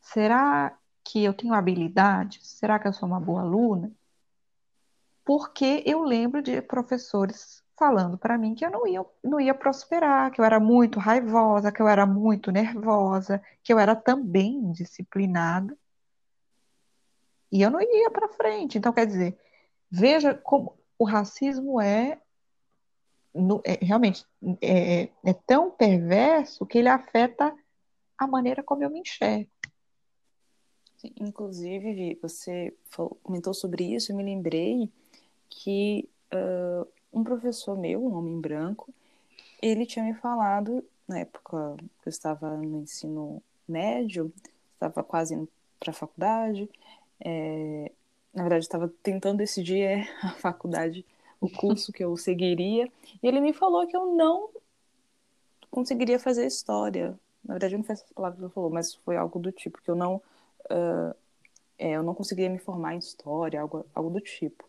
Será 0.00 0.76
que 1.04 1.22
eu 1.22 1.34
tenho 1.34 1.54
habilidade? 1.54 2.40
Será 2.42 2.78
que 2.78 2.88
eu 2.88 2.92
sou 2.92 3.08
uma 3.08 3.20
boa 3.20 3.42
aluna? 3.42 3.92
Porque 5.24 5.82
eu 5.86 6.02
lembro 6.02 6.42
de 6.42 6.60
professores 6.62 7.62
falando 7.76 8.16
para 8.16 8.38
mim 8.38 8.54
que 8.54 8.64
eu 8.64 8.70
não 8.70 8.86
ia, 8.86 9.04
não 9.22 9.40
ia 9.40 9.54
prosperar, 9.54 10.30
que 10.30 10.40
eu 10.40 10.44
era 10.44 10.60
muito 10.60 10.98
raivosa, 10.98 11.72
que 11.72 11.82
eu 11.82 11.88
era 11.88 12.06
muito 12.06 12.50
nervosa, 12.52 13.42
que 13.62 13.72
eu 13.72 13.78
era 13.78 13.96
também 13.96 14.54
indisciplinada. 14.54 15.76
E 17.50 17.62
eu 17.62 17.70
não 17.70 17.80
ia 17.80 18.10
para 18.10 18.28
frente. 18.28 18.78
Então, 18.78 18.92
quer 18.92 19.06
dizer, 19.06 19.38
veja 19.90 20.34
como 20.34 20.76
o 20.98 21.04
racismo 21.04 21.80
é, 21.80 22.20
é 23.64 23.84
realmente 23.84 24.24
é, 24.60 25.08
é 25.24 25.32
tão 25.46 25.70
perverso 25.70 26.66
que 26.66 26.78
ele 26.78 26.88
afeta 26.88 27.54
a 28.18 28.26
maneira 28.26 28.62
como 28.62 28.82
eu 28.82 28.90
me 28.90 29.00
enxergo. 29.00 29.50
Inclusive, 31.20 32.18
você 32.20 32.72
comentou 33.22 33.52
sobre 33.54 33.84
isso, 33.94 34.12
eu 34.12 34.16
me 34.16 34.22
lembrei 34.22 34.88
que 35.48 36.08
uh, 36.32 36.86
um 37.12 37.22
professor 37.22 37.76
meu, 37.76 38.04
um 38.04 38.14
homem 38.14 38.40
branco, 38.40 38.92
ele 39.62 39.86
tinha 39.86 40.04
me 40.04 40.14
falado, 40.14 40.84
na 41.06 41.20
época 41.20 41.76
que 42.02 42.08
eu 42.08 42.10
estava 42.10 42.56
no 42.56 42.82
ensino 42.82 43.42
médio, 43.66 44.32
estava 44.74 45.02
quase 45.02 45.34
indo 45.34 45.48
para 45.78 45.90
a 45.90 45.94
faculdade, 45.94 46.68
é, 47.20 47.90
na 48.32 48.42
verdade 48.42 48.64
estava 48.64 48.92
tentando 49.02 49.38
decidir 49.38 49.82
é, 49.82 50.08
a 50.22 50.30
faculdade, 50.30 51.04
o 51.40 51.48
curso 51.48 51.92
que 51.92 52.04
eu 52.04 52.16
seguiria, 52.16 52.90
e 53.22 53.26
ele 53.26 53.40
me 53.40 53.52
falou 53.52 53.86
que 53.86 53.96
eu 53.96 54.14
não 54.14 54.48
conseguiria 55.70 56.18
fazer 56.18 56.46
história. 56.46 57.18
Na 57.44 57.54
verdade, 57.54 57.76
não 57.76 57.84
foi 57.84 57.94
essas 57.94 58.10
palavras 58.12 58.38
que 58.38 58.44
ele 58.44 58.52
falou, 58.52 58.70
mas 58.70 58.94
foi 58.94 59.16
algo 59.16 59.38
do 59.38 59.52
tipo, 59.52 59.82
que 59.82 59.90
eu 59.90 59.94
não, 59.96 60.22
uh, 60.70 61.14
é, 61.78 61.92
eu 61.92 62.02
não 62.02 62.14
conseguiria 62.14 62.50
me 62.50 62.58
formar 62.58 62.94
em 62.94 62.98
história, 62.98 63.60
algo, 63.60 63.86
algo 63.94 64.10
do 64.10 64.20
tipo 64.20 64.64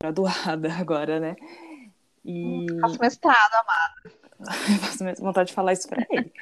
graduada 0.00 0.72
agora, 0.78 1.18
né? 1.18 1.36
E... 2.24 2.66
Faço 2.80 3.00
mestrado, 3.00 3.54
amada. 3.54 4.18
Faço 4.80 5.22
vontade 5.22 5.48
de 5.48 5.54
falar 5.54 5.72
isso 5.72 5.88
para 5.88 6.06
ele. 6.10 6.32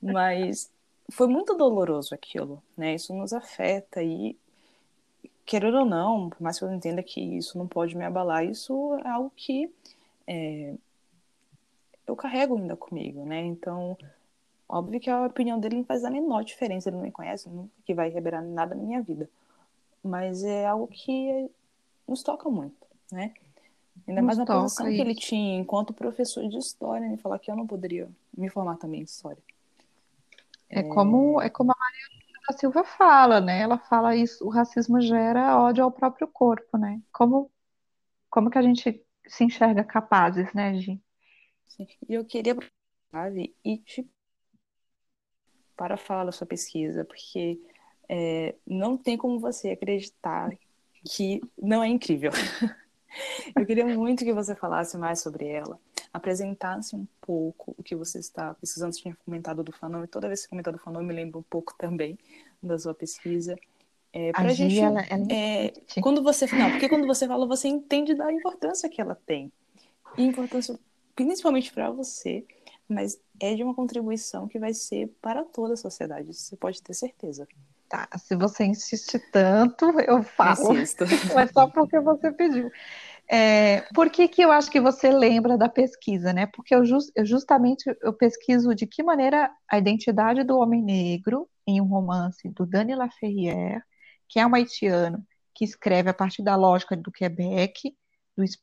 Mas 0.00 0.70
foi 1.10 1.26
muito 1.26 1.54
doloroso 1.54 2.14
aquilo, 2.14 2.62
né? 2.76 2.94
Isso 2.94 3.14
nos 3.14 3.32
afeta 3.32 4.02
e, 4.02 4.36
querendo 5.44 5.78
ou 5.78 5.84
não, 5.84 6.28
por 6.28 6.42
mais 6.42 6.58
que 6.58 6.64
eu 6.64 6.72
entenda 6.72 7.02
que 7.02 7.20
isso 7.20 7.56
não 7.56 7.66
pode 7.66 7.96
me 7.96 8.04
abalar, 8.04 8.44
isso 8.44 8.94
é 9.04 9.08
algo 9.08 9.32
que 9.34 9.72
é, 10.26 10.74
eu 12.06 12.16
carrego 12.16 12.56
ainda 12.56 12.76
comigo, 12.76 13.24
né? 13.24 13.40
Então, 13.40 13.96
óbvio 14.68 15.00
que 15.00 15.10
a 15.10 15.26
opinião 15.26 15.58
dele 15.58 15.76
não 15.76 15.84
faz 15.84 16.04
a 16.04 16.10
menor 16.10 16.44
diferença, 16.44 16.88
ele 16.88 16.96
não 16.96 17.04
me 17.04 17.12
conhece, 17.12 17.48
nunca 17.48 17.70
que 17.84 17.94
vai 17.94 18.08
revelar 18.08 18.42
nada 18.42 18.74
na 18.74 18.82
minha 18.82 19.02
vida. 19.02 19.28
Mas 20.02 20.44
é 20.44 20.66
algo 20.66 20.86
que 20.88 21.50
nos 22.06 22.22
toca 22.22 22.48
muito 22.48 22.86
né? 23.10 23.32
Ainda 24.06 24.22
mais 24.22 24.38
na 24.38 24.46
posição 24.46 24.86
isso. 24.86 24.96
que 24.96 25.00
ele 25.00 25.14
tinha 25.14 25.58
enquanto 25.58 25.92
professor 25.92 26.46
de 26.48 26.58
história, 26.58 27.08
né? 27.08 27.16
Falar 27.16 27.38
que 27.38 27.50
eu 27.50 27.56
não 27.56 27.66
poderia 27.66 28.08
me 28.36 28.48
formar 28.48 28.76
também 28.76 29.00
em 29.00 29.04
história. 29.04 29.42
É, 30.68 30.80
é... 30.80 30.82
como 30.82 31.40
é 31.40 31.48
como 31.48 31.72
a 31.72 31.76
Maria 31.78 32.26
da 32.48 32.56
Silva 32.56 32.84
fala, 32.84 33.40
né? 33.40 33.60
Ela 33.60 33.78
fala 33.78 34.14
isso, 34.14 34.44
o 34.44 34.50
racismo 34.50 35.00
gera 35.00 35.58
ódio 35.58 35.82
ao 35.82 35.90
próprio 35.90 36.28
corpo, 36.28 36.76
né? 36.76 37.00
Como 37.12 37.50
como 38.28 38.50
que 38.50 38.58
a 38.58 38.62
gente 38.62 39.02
se 39.26 39.44
enxerga 39.44 39.82
capazes, 39.82 40.52
né, 40.52 40.74
Gi? 40.74 41.00
Sim. 41.66 41.86
E 42.08 42.14
eu 42.14 42.24
queria 42.24 42.56
e 43.64 43.78
te 43.78 44.08
para 45.76 45.96
falar 45.96 46.24
da 46.24 46.32
sua 46.32 46.46
pesquisa, 46.46 47.04
porque 47.04 47.60
é, 48.08 48.54
não 48.66 48.96
tem 48.96 49.16
como 49.16 49.38
você 49.38 49.70
acreditar 49.70 50.50
que 51.04 51.40
não 51.60 51.82
é 51.82 51.88
incrível. 51.88 52.30
Eu 53.54 53.64
queria 53.64 53.86
muito 53.86 54.24
que 54.24 54.32
você 54.32 54.54
falasse 54.54 54.96
mais 54.98 55.20
sobre 55.20 55.46
ela, 55.46 55.78
apresentasse 56.12 56.94
um 56.94 57.06
pouco 57.20 57.74
o 57.78 57.82
que 57.82 57.94
você 57.94 58.18
está 58.18 58.54
pesquisando. 58.54 58.94
Você 58.94 59.02
tinha 59.02 59.16
comentado 59.24 59.62
do 59.62 59.72
Fanon, 59.72 60.04
e 60.04 60.06
toda 60.06 60.26
vez 60.26 60.40
que 60.40 60.44
você 60.44 60.50
comenta 60.50 60.72
do 60.72 60.78
Fanon, 60.78 61.00
eu 61.00 61.06
me 61.06 61.14
lembro 61.14 61.38
um 61.38 61.44
pouco 61.44 61.74
também 61.78 62.18
da 62.62 62.78
sua 62.78 62.94
pesquisa. 62.94 63.56
É, 64.12 64.32
pra 64.32 64.42
a 64.42 64.48
gente, 64.48 64.78
ela, 64.78 65.00
ela... 65.02 65.26
É, 65.32 65.72
quando 66.02 66.22
você 66.22 66.46
não, 66.54 66.70
porque 66.70 66.88
quando 66.88 67.06
você 67.06 67.26
fala, 67.26 67.46
você 67.46 67.68
entende 67.68 68.14
da 68.14 68.30
importância 68.32 68.88
que 68.88 69.00
ela 69.00 69.14
tem. 69.14 69.50
E 70.16 70.22
importância 70.22 70.78
principalmente 71.14 71.72
para 71.72 71.90
você, 71.90 72.44
mas 72.88 73.18
é 73.40 73.54
de 73.54 73.62
uma 73.62 73.74
contribuição 73.74 74.48
que 74.48 74.58
vai 74.58 74.72
ser 74.72 75.08
para 75.20 75.44
toda 75.44 75.74
a 75.74 75.76
sociedade, 75.76 76.32
você 76.32 76.56
pode 76.56 76.82
ter 76.82 76.94
certeza. 76.94 77.46
Tá, 77.88 78.08
se 78.18 78.34
você 78.34 78.64
insiste 78.64 79.18
tanto, 79.30 79.84
eu 80.00 80.22
falo. 80.22 80.74
Insisto. 80.74 81.04
Mas 81.34 81.52
só 81.52 81.68
porque 81.68 82.00
você 82.00 82.32
pediu. 82.32 82.68
É, 83.28 83.82
por 83.94 84.10
que, 84.10 84.26
que 84.26 84.42
eu 84.42 84.50
acho 84.50 84.70
que 84.70 84.80
você 84.80 85.10
lembra 85.10 85.56
da 85.56 85.68
pesquisa, 85.68 86.32
né? 86.32 86.46
Porque 86.46 86.74
eu, 86.74 86.84
just, 86.84 87.10
eu 87.14 87.24
justamente 87.24 87.84
eu 88.02 88.12
pesquiso 88.12 88.74
de 88.74 88.86
que 88.86 89.02
maneira 89.02 89.50
a 89.70 89.78
identidade 89.78 90.42
do 90.42 90.58
homem 90.58 90.82
negro 90.82 91.48
em 91.66 91.80
um 91.80 91.86
romance 91.86 92.48
do 92.48 92.66
Dani 92.66 92.94
Laferrière, 92.94 93.82
que 94.28 94.40
é 94.40 94.46
um 94.46 94.54
haitiano 94.54 95.24
que 95.54 95.64
escreve 95.64 96.10
a 96.10 96.14
partir 96.14 96.42
da 96.42 96.54
lógica 96.54 96.96
do 96.96 97.10
Quebec, 97.10 97.96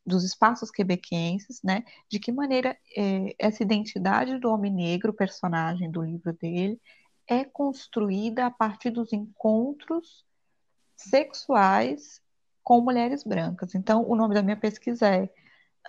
dos, 0.06 0.24
espaços 0.24 0.70
quebequenses, 0.70 1.62
né? 1.64 1.84
De 2.10 2.20
que 2.20 2.32
maneira 2.32 2.78
é, 2.96 3.36
essa 3.40 3.64
identidade 3.64 4.38
do 4.38 4.50
homem 4.50 4.72
negro, 4.72 5.14
personagem 5.14 5.90
do 5.90 6.02
livro 6.02 6.34
dele, 6.34 6.80
é 7.28 7.44
construída 7.44 8.46
a 8.46 8.52
partir 8.52 8.92
dos 8.92 9.12
encontros 9.12 10.26
sexuais 10.96 12.22
com 12.64 12.82
mulheres 12.82 13.24
brancas. 13.24 13.76
Então, 13.76 14.08
o 14.08 14.16
nome 14.16 14.36
da 14.36 14.44
minha 14.44 14.58
pesquisa 14.58 15.08
é 15.08 15.24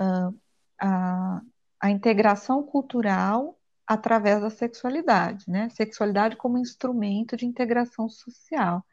uh, 0.00 0.34
a, 0.80 1.40
a 1.80 1.90
integração 1.90 2.62
cultural 2.62 3.58
através 3.86 4.40
da 4.40 4.50
sexualidade, 4.50 5.44
né? 5.48 5.68
Sexualidade 5.70 6.36
como 6.36 6.58
instrumento 6.58 7.36
de 7.36 7.44
integração 7.44 8.08
social. 8.08 8.84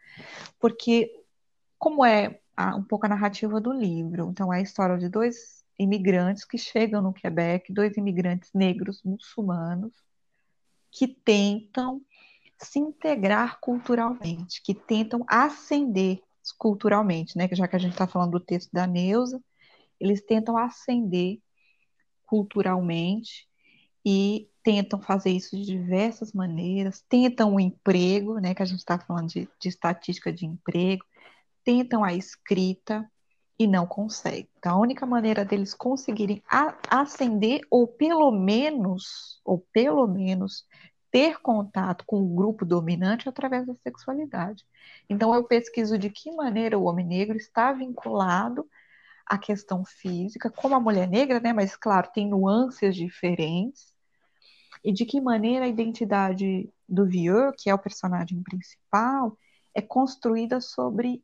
Porque, 0.60 1.10
como 1.80 2.06
é 2.06 2.40
a, 2.56 2.76
um 2.76 2.84
pouco 2.84 3.06
a 3.06 3.10
narrativa 3.10 3.60
do 3.60 3.72
livro, 3.72 4.30
então 4.30 4.54
é 4.54 4.58
a 4.58 4.62
história 4.62 4.98
de 4.98 5.10
dois 5.10 5.64
imigrantes 5.78 6.46
que 6.46 6.58
chegam 6.58 7.02
no 7.02 7.14
Quebec, 7.14 7.72
dois 7.74 7.98
imigrantes 7.98 8.52
negros 8.54 9.02
muçulmanos, 9.04 9.94
que 10.92 11.08
tentam 11.08 12.02
se 12.58 12.80
integrar 12.80 13.60
culturalmente, 13.60 14.62
que 14.62 14.74
tentam 14.76 15.26
ascender 15.28 16.22
culturalmente, 16.58 17.38
né? 17.38 17.48
Já 17.52 17.68
que 17.68 17.76
a 17.76 17.80
gente 17.80 17.94
está 17.94 18.06
falando 18.06 18.32
do 18.32 18.40
texto 18.40 18.72
da 18.72 18.86
Neuza, 18.86 19.42
eles 20.00 20.22
tentam 20.22 20.58
ascender 20.58 21.40
culturalmente 22.26 23.48
e 24.06 24.48
tentam 24.64 25.02
fazer 25.02 25.32
isso 25.32 25.56
de 25.56 25.66
diversas 25.66 26.34
maneiras, 26.34 27.04
tentam 27.10 27.56
o 27.56 27.60
emprego, 27.60 28.40
né? 28.40 28.54
Que 28.54 28.62
a 28.62 28.66
gente 28.66 28.80
está 28.80 29.00
falando 29.00 29.30
de, 29.30 29.50
de 29.60 29.70
estatística 29.70 30.32
de 30.32 30.46
emprego, 30.46 31.06
tentam 31.64 32.04
a 32.04 32.14
escrita 32.14 33.10
e 33.58 33.68
não 33.68 33.86
conseguem. 33.86 34.50
Então, 34.58 34.78
a 34.78 34.80
única 34.80 35.06
maneira 35.06 35.46
deles 35.46 35.74
conseguirem 35.74 36.42
ascender 36.90 37.62
ou 37.70 37.88
pelo 37.88 38.32
menos, 38.32 39.40
ou 39.46 39.60
pelo 39.72 40.08
menos 40.08 40.66
ter 41.12 41.40
contato 41.42 42.06
com 42.08 42.22
o 42.22 42.36
grupo 42.36 42.66
dominante 42.66 43.28
através 43.28 43.68
da 43.68 43.76
sexualidade. 43.84 44.66
Então, 45.10 45.36
eu 45.36 45.44
pesquiso 45.44 45.98
de 45.98 46.10
que 46.10 46.32
maneira 46.32 46.80
o 46.80 46.86
homem 46.86 47.06
negro 47.06 47.38
está 47.38 47.72
vinculado 47.74 48.66
à 49.28 49.38
questão 49.38 49.84
física, 49.86 50.50
como 50.50 50.74
a 50.74 50.80
mulher 50.80 51.08
negra, 51.08 51.40
né? 51.40 51.54
Mas, 51.54 51.76
claro, 51.76 52.10
tem 52.14 52.28
nuances 52.28 52.96
diferentes. 52.96 53.94
E 54.84 54.92
de 54.92 55.06
que 55.06 55.22
maneira 55.22 55.66
a 55.66 55.68
identidade 55.68 56.68
do 56.90 57.06
Vieux, 57.06 57.54
que 57.58 57.70
é 57.70 57.74
o 57.76 57.80
personagem 57.80 58.42
principal, 58.42 59.38
é 59.76 59.82
construída 59.82 60.60
sobre 60.60 61.24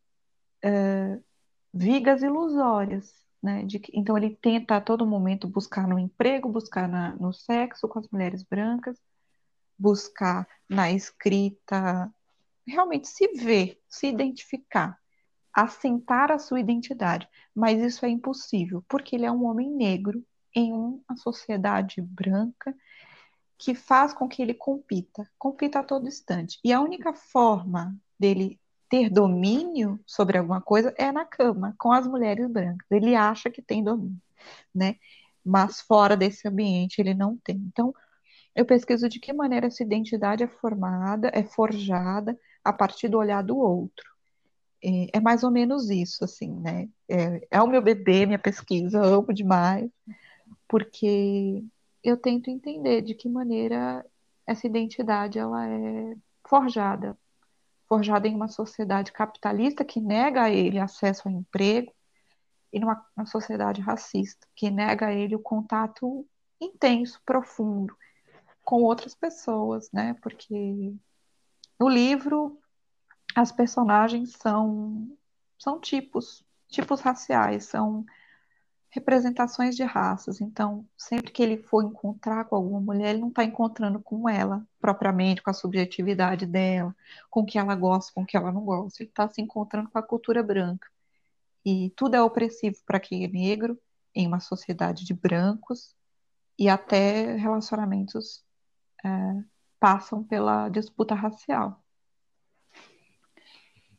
vigas 1.73 2.21
ilusórias. 2.21 3.13
Né? 3.41 3.63
De, 3.63 3.81
então, 3.93 4.17
ele 4.17 4.35
tenta 4.35 4.77
a 4.77 4.81
todo 4.81 5.05
momento 5.05 5.47
buscar 5.47 5.87
no 5.87 5.99
emprego, 5.99 6.49
buscar 6.49 6.87
na, 6.87 7.15
no 7.15 7.31
sexo 7.31 7.87
com 7.87 7.99
as 7.99 8.09
mulheres 8.09 8.43
brancas, 8.43 8.97
buscar 9.77 10.47
na 10.67 10.91
escrita 10.91 12.11
realmente 12.65 13.07
se 13.07 13.27
ver, 13.33 13.79
se 13.87 14.07
identificar, 14.07 14.99
assentar 15.53 16.31
a 16.31 16.39
sua 16.39 16.59
identidade. 16.59 17.27
Mas 17.55 17.81
isso 17.81 18.05
é 18.05 18.09
impossível, 18.09 18.83
porque 18.87 19.15
ele 19.15 19.25
é 19.25 19.31
um 19.31 19.45
homem 19.45 19.69
negro 19.71 20.23
em 20.53 20.73
uma 20.73 21.15
sociedade 21.15 22.01
branca 22.01 22.75
que 23.57 23.73
faz 23.73 24.13
com 24.13 24.27
que 24.27 24.41
ele 24.41 24.53
compita, 24.53 25.29
compita 25.37 25.79
a 25.79 25.83
todo 25.83 26.07
instante. 26.07 26.59
E 26.63 26.71
a 26.71 26.81
única 26.81 27.13
forma 27.13 27.95
dele 28.19 28.59
ter 28.89 29.09
domínio 29.09 29.99
sobre 30.05 30.37
alguma 30.37 30.61
coisa 30.61 30.93
é 30.97 31.11
na 31.11 31.25
cama, 31.25 31.75
com 31.77 31.91
as 31.91 32.07
mulheres 32.07 32.49
brancas. 32.49 32.87
Ele 32.89 33.15
acha 33.15 33.49
que 33.49 33.61
tem 33.61 33.83
domínio, 33.83 34.21
né? 34.73 34.95
Mas 35.43 35.81
fora 35.81 36.15
desse 36.17 36.47
ambiente 36.47 36.99
ele 36.99 37.13
não 37.13 37.37
tem. 37.37 37.57
Então, 37.57 37.93
eu 38.55 38.65
pesquiso 38.65 39.07
de 39.07 39.19
que 39.19 39.31
maneira 39.33 39.67
essa 39.67 39.83
identidade 39.83 40.43
é 40.43 40.47
formada, 40.47 41.31
é 41.33 41.43
forjada 41.43 42.37
a 42.63 42.73
partir 42.73 43.07
do 43.07 43.17
olhar 43.17 43.43
do 43.43 43.57
outro. 43.57 44.05
É, 44.83 45.17
é 45.17 45.19
mais 45.19 45.43
ou 45.43 45.51
menos 45.51 45.89
isso, 45.89 46.23
assim, 46.23 46.51
né? 46.59 46.89
É, 47.09 47.47
é 47.51 47.61
o 47.61 47.67
meu 47.67 47.81
bebê, 47.81 48.25
minha 48.25 48.39
pesquisa, 48.39 49.01
amo 49.01 49.33
demais, 49.33 49.89
porque 50.67 51.63
eu 52.03 52.17
tento 52.17 52.49
entender 52.49 53.01
de 53.01 53.13
que 53.15 53.29
maneira 53.29 54.05
essa 54.45 54.67
identidade 54.67 55.37
ela 55.39 55.67
é 55.67 56.15
forjada, 56.47 57.17
forjada 57.87 58.27
em 58.27 58.35
uma 58.35 58.47
sociedade 58.47 59.11
capitalista 59.11 59.85
que 59.85 60.01
nega 60.01 60.43
a 60.43 60.49
ele 60.49 60.79
acesso 60.79 61.27
ao 61.27 61.33
emprego 61.33 61.93
e 62.71 62.79
numa, 62.79 63.05
numa 63.15 63.25
sociedade 63.25 63.81
racista 63.81 64.47
que 64.55 64.69
nega 64.69 65.07
a 65.07 65.13
ele 65.13 65.35
o 65.35 65.39
contato 65.39 66.27
intenso, 66.59 67.21
profundo 67.25 67.95
com 68.63 68.83
outras 68.83 69.15
pessoas, 69.15 69.89
né? 69.93 70.15
Porque 70.21 70.93
no 71.79 71.87
livro 71.87 72.59
as 73.35 73.51
personagens 73.51 74.33
são 74.33 75.07
são 75.57 75.79
tipos, 75.79 76.45
tipos 76.67 77.01
raciais, 77.01 77.65
são 77.65 78.05
representações 78.97 79.75
de 79.75 79.83
raças. 79.83 80.41
Então, 80.41 80.85
sempre 80.97 81.31
que 81.31 81.43
ele 81.43 81.57
for 81.57 81.83
encontrar 81.83 82.45
com 82.45 82.55
alguma 82.55 82.81
mulher, 82.81 83.11
ele 83.11 83.21
não 83.21 83.29
está 83.29 83.43
encontrando 83.43 83.99
com 83.99 84.27
ela 84.27 84.65
propriamente, 84.79 85.41
com 85.41 85.49
a 85.49 85.53
subjetividade 85.53 86.45
dela, 86.45 86.95
com 87.29 87.41
o 87.41 87.45
que 87.45 87.59
ela 87.59 87.75
gosta, 87.75 88.11
com 88.13 88.23
o 88.23 88.25
que 88.25 88.35
ela 88.35 88.51
não 88.51 88.61
gosta. 88.65 89.03
Ele 89.03 89.09
está 89.09 89.29
se 89.29 89.41
encontrando 89.41 89.89
com 89.89 89.99
a 89.99 90.03
cultura 90.03 90.41
branca. 90.41 90.87
E 91.63 91.91
tudo 91.95 92.15
é 92.15 92.21
opressivo 92.21 92.77
para 92.85 92.99
quem 92.99 93.23
é 93.23 93.27
negro, 93.27 93.79
em 94.15 94.25
uma 94.25 94.39
sociedade 94.39 95.05
de 95.05 95.13
brancos, 95.13 95.95
e 96.57 96.67
até 96.67 97.35
relacionamentos 97.35 98.43
é, 99.05 99.09
passam 99.79 100.23
pela 100.23 100.69
disputa 100.69 101.13
racial. 101.13 101.83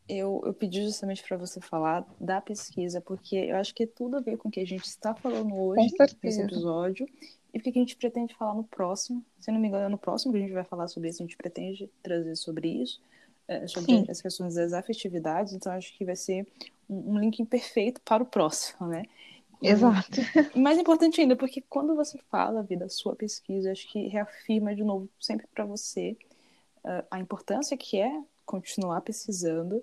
Eu, 0.08 0.42
eu 0.46 0.54
pedi 0.54 0.82
justamente 0.84 1.22
para 1.22 1.36
você 1.36 1.60
falar 1.60 2.06
da 2.18 2.40
pesquisa, 2.40 3.00
porque 3.00 3.36
eu 3.36 3.56
acho 3.56 3.74
que 3.74 3.82
é 3.82 3.86
tudo 3.86 4.16
a 4.16 4.20
ver 4.20 4.38
com 4.38 4.48
o 4.48 4.50
que 4.50 4.60
a 4.60 4.66
gente 4.66 4.84
está 4.84 5.14
falando 5.14 5.54
hoje 5.54 5.92
nesse 6.22 6.40
episódio 6.40 7.06
e 7.52 7.58
o 7.58 7.62
que 7.62 7.68
a 7.68 7.72
gente 7.72 7.96
pretende 7.96 8.34
falar 8.34 8.54
no 8.54 8.64
próximo. 8.64 9.22
Se 9.38 9.50
não 9.50 9.60
me 9.60 9.68
engano, 9.68 9.84
é 9.84 9.88
no 9.88 9.98
próximo 9.98 10.32
que 10.32 10.38
a 10.38 10.40
gente 10.40 10.52
vai 10.52 10.64
falar 10.64 10.88
sobre 10.88 11.10
isso, 11.10 11.22
a 11.22 11.26
gente 11.26 11.36
pretende 11.36 11.90
trazer 12.02 12.36
sobre 12.36 12.68
isso, 12.68 13.00
é, 13.46 13.66
sobre 13.66 13.92
Sim. 13.92 14.06
as 14.08 14.22
questões 14.22 14.54
das 14.54 14.72
afetividades, 14.72 15.52
então 15.52 15.72
acho 15.72 15.96
que 15.96 16.04
vai 16.04 16.16
ser 16.16 16.46
um, 16.88 17.14
um 17.14 17.18
link 17.18 17.44
perfeito 17.44 18.00
para 18.02 18.22
o 18.22 18.26
próximo, 18.26 18.88
né? 18.88 19.04
Exato. 19.62 20.20
E 20.54 20.58
mais 20.58 20.78
importante 20.78 21.20
ainda, 21.20 21.36
porque 21.36 21.62
quando 21.68 21.94
você 21.94 22.18
fala 22.30 22.62
vida, 22.62 22.84
da 22.84 22.88
sua 22.88 23.16
pesquisa, 23.16 23.72
acho 23.72 23.90
que 23.90 24.06
reafirma 24.08 24.74
de 24.74 24.84
novo 24.84 25.08
sempre 25.20 25.46
para 25.52 25.64
você 25.64 26.16
uh, 26.84 27.04
a 27.10 27.18
importância 27.18 27.76
que 27.76 27.98
é 27.98 28.22
continuar 28.46 29.00
pesquisando 29.00 29.82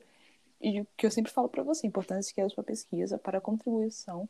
e 0.62 0.82
o 0.82 0.88
que 0.98 1.06
eu 1.06 1.12
sempre 1.12 1.32
falo 1.32 1.50
para 1.50 1.64
você, 1.64 1.86
a 1.86 1.90
importância 1.90 2.34
que 2.34 2.42
é 2.42 2.44
a 2.44 2.50
sua 2.50 2.64
pesquisa 2.64 3.18
para 3.18 3.38
a 3.38 3.42
contribuição 3.42 4.28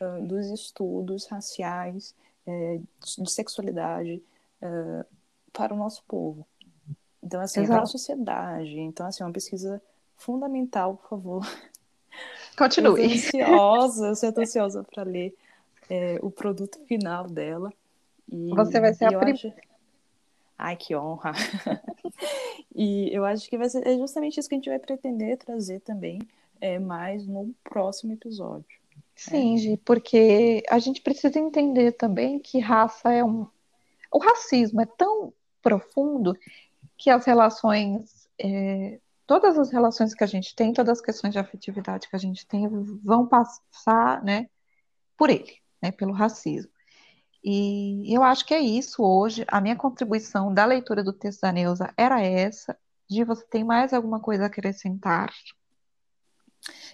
uh, 0.00 0.26
dos 0.26 0.46
estudos 0.46 1.26
raciais, 1.26 2.14
uh, 2.46 2.82
de 3.22 3.30
sexualidade 3.30 4.22
uh, 4.62 5.04
para 5.52 5.74
o 5.74 5.76
nosso 5.76 6.02
povo. 6.08 6.46
Então, 7.22 7.40
assim, 7.40 7.60
Exato. 7.60 7.74
para 7.74 7.82
a 7.82 7.86
sociedade. 7.86 8.78
Então, 8.78 9.06
assim, 9.06 9.22
é 9.22 9.26
uma 9.26 9.32
pesquisa 9.32 9.82
fundamental, 10.16 10.96
por 10.96 11.08
favor. 11.08 11.46
Continue. 12.56 13.00
Eu 13.00 13.10
ansiosa, 13.10 14.26
eu 14.26 14.32
tô 14.32 14.40
ansiosa 14.40 14.84
para 14.84 15.02
ler 15.02 15.34
é, 15.90 16.18
o 16.22 16.30
produto 16.30 16.78
final 16.86 17.26
dela. 17.26 17.72
E, 18.30 18.48
Você 18.50 18.80
vai 18.80 18.94
ser 18.94 19.06
a 19.06 19.18
primeira. 19.18 19.32
Acho... 19.34 19.52
Ai, 20.58 20.76
que 20.76 20.94
honra! 20.96 21.32
e 22.74 23.10
eu 23.12 23.24
acho 23.24 23.48
que 23.48 23.58
vai 23.58 23.68
ser 23.68 23.86
é 23.86 23.96
justamente 23.96 24.38
isso 24.38 24.48
que 24.48 24.54
a 24.54 24.58
gente 24.58 24.68
vai 24.68 24.78
pretender 24.78 25.36
trazer 25.36 25.80
também 25.80 26.18
é, 26.60 26.78
mais 26.78 27.26
no 27.26 27.54
próximo 27.62 28.12
episódio. 28.12 28.78
Sim, 29.14 29.54
é. 29.54 29.58
Gi, 29.58 29.76
porque 29.84 30.62
a 30.68 30.78
gente 30.78 31.00
precisa 31.00 31.38
entender 31.38 31.92
também 31.92 32.38
que 32.38 32.58
raça 32.58 33.12
é 33.12 33.24
um. 33.24 33.46
O 34.10 34.18
racismo 34.18 34.80
é 34.80 34.86
tão 34.86 35.32
profundo 35.62 36.36
que 36.96 37.10
as 37.10 37.24
relações 37.26 38.26
é, 38.38 38.98
todas 39.26 39.58
as 39.58 39.70
relações 39.70 40.14
que 40.14 40.24
a 40.24 40.26
gente 40.26 40.54
tem, 40.54 40.72
todas 40.72 40.98
as 40.98 41.04
questões 41.04 41.32
de 41.32 41.38
afetividade 41.38 42.08
que 42.08 42.16
a 42.16 42.18
gente 42.18 42.46
tem, 42.46 42.68
vão 43.02 43.26
passar, 43.26 44.22
né, 44.22 44.48
por 45.16 45.28
ele, 45.28 45.56
né, 45.82 45.90
pelo 45.90 46.12
racismo. 46.12 46.70
E 47.48 48.12
eu 48.12 48.24
acho 48.24 48.44
que 48.44 48.52
é 48.52 48.58
isso 48.58 49.04
hoje. 49.04 49.44
A 49.46 49.60
minha 49.60 49.76
contribuição 49.76 50.52
da 50.52 50.64
leitura 50.64 51.04
do 51.04 51.12
texto 51.12 51.42
da 51.42 51.52
Neuza 51.52 51.94
era 51.96 52.20
essa. 52.20 52.76
De 53.08 53.22
você 53.22 53.44
tem 53.46 53.62
mais 53.62 53.92
alguma 53.92 54.18
coisa 54.18 54.42
a 54.42 54.46
acrescentar? 54.48 55.32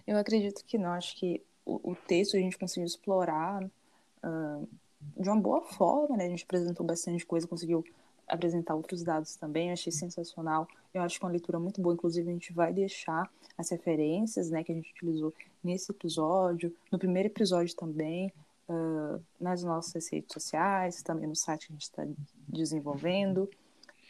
Eu 0.06 0.18
acredito 0.18 0.62
que 0.66 0.76
não. 0.76 0.90
Acho 0.90 1.18
que 1.18 1.42
o, 1.64 1.92
o 1.92 1.96
texto 1.96 2.36
a 2.36 2.40
gente 2.40 2.58
conseguiu 2.58 2.84
explorar 2.86 3.64
uh, 3.64 4.68
de 5.16 5.26
uma 5.26 5.40
boa 5.40 5.62
forma, 5.62 6.18
né? 6.18 6.26
A 6.26 6.28
gente 6.28 6.44
apresentou 6.44 6.84
bastante 6.84 7.24
coisa, 7.24 7.48
conseguiu 7.48 7.82
apresentar 8.28 8.74
outros 8.74 9.02
dados 9.02 9.36
também, 9.36 9.68
eu 9.68 9.72
achei 9.72 9.90
sensacional. 9.90 10.68
Eu 10.92 11.00
acho 11.00 11.18
que 11.18 11.24
é 11.24 11.26
uma 11.26 11.32
leitura 11.32 11.58
muito 11.58 11.80
boa, 11.80 11.94
inclusive 11.94 12.28
a 12.28 12.32
gente 12.32 12.52
vai 12.52 12.74
deixar 12.74 13.30
as 13.56 13.70
referências 13.70 14.50
né, 14.50 14.62
que 14.62 14.70
a 14.70 14.74
gente 14.74 14.90
utilizou 14.92 15.32
nesse 15.64 15.90
episódio, 15.90 16.74
no 16.90 16.98
primeiro 16.98 17.28
episódio 17.28 17.74
também, 17.74 18.32
uh, 18.68 19.22
nas 19.40 19.62
nossas 19.62 20.10
redes 20.10 20.32
sociais, 20.32 21.02
também 21.02 21.28
no 21.28 21.36
site 21.36 21.66
que 21.66 21.72
a 21.72 21.74
gente 21.74 21.82
está 21.82 22.04
desenvolvendo. 22.48 23.48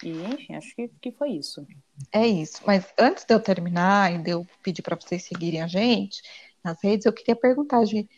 E, 0.03 0.11
enfim, 0.11 0.55
acho 0.55 0.75
que, 0.75 0.88
que 1.01 1.12
foi 1.12 1.31
isso. 1.31 1.67
É 2.11 2.27
isso. 2.27 2.61
Mas 2.67 2.93
antes 2.99 3.25
de 3.25 3.33
eu 3.33 3.41
terminar 3.41 4.12
e 4.12 4.19
de 4.19 4.31
eu 4.31 4.47
pedir 4.62 4.83
para 4.83 4.97
vocês 4.97 5.25
seguirem 5.25 5.62
a 5.62 5.67
gente, 5.67 6.23
nas 6.65 6.83
redes, 6.83 7.07
eu 7.07 7.12
queria 7.12 7.37
perguntar, 7.37 7.85
Gi, 7.85 8.09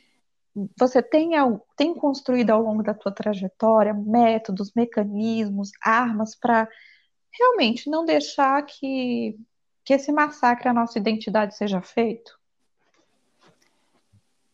você 0.78 1.02
tem, 1.02 1.30
tem 1.76 1.94
construído 1.94 2.50
ao 2.50 2.62
longo 2.62 2.82
da 2.82 2.94
tua 2.94 3.12
trajetória 3.12 3.92
métodos, 3.92 4.72
mecanismos, 4.74 5.70
armas 5.82 6.34
para 6.34 6.68
realmente 7.32 7.90
não 7.90 8.04
deixar 8.04 8.62
que, 8.64 9.36
que 9.84 9.94
esse 9.94 10.12
massacre 10.12 10.68
à 10.68 10.72
nossa 10.72 10.98
identidade 10.98 11.56
seja 11.56 11.82
feito? 11.82 12.38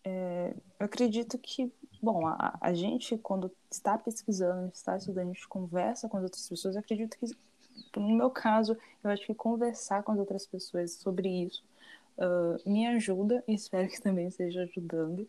É, 0.05 0.55
eu 0.79 0.87
acredito 0.87 1.39
que, 1.39 1.73
bom, 2.03 2.27
a, 2.27 2.59
a, 2.61 2.73
gente, 2.73 3.19
quando 3.19 3.51
está 3.71 3.99
pesquisando, 3.99 4.71
está 4.73 4.97
estudando, 4.97 5.31
a 5.31 5.33
gente 5.33 5.49
conversa 5.49 6.09
com 6.09 6.17
as 6.17 6.25
outras 6.25 6.49
pessoas, 6.49 6.75
eu 6.75 6.81
acredito 6.81 7.19
que, 7.19 7.27
no 7.99 8.17
meu 8.17 8.31
caso, 8.31 8.77
eu 9.03 9.11
acho 9.11 9.27
que 9.27 9.35
conversar 9.35 10.03
com 10.03 10.13
as 10.13 10.19
outras 10.19 10.47
pessoas 10.47 10.93
sobre 10.93 11.29
isso 11.29 11.63
uh, 12.21 12.71
me 12.71 12.87
ajuda 12.87 13.43
e 13.49 13.55
espero 13.55 13.89
que 13.89 14.01
também 14.01 14.29
esteja 14.29 14.63
ajudando, 14.63 15.27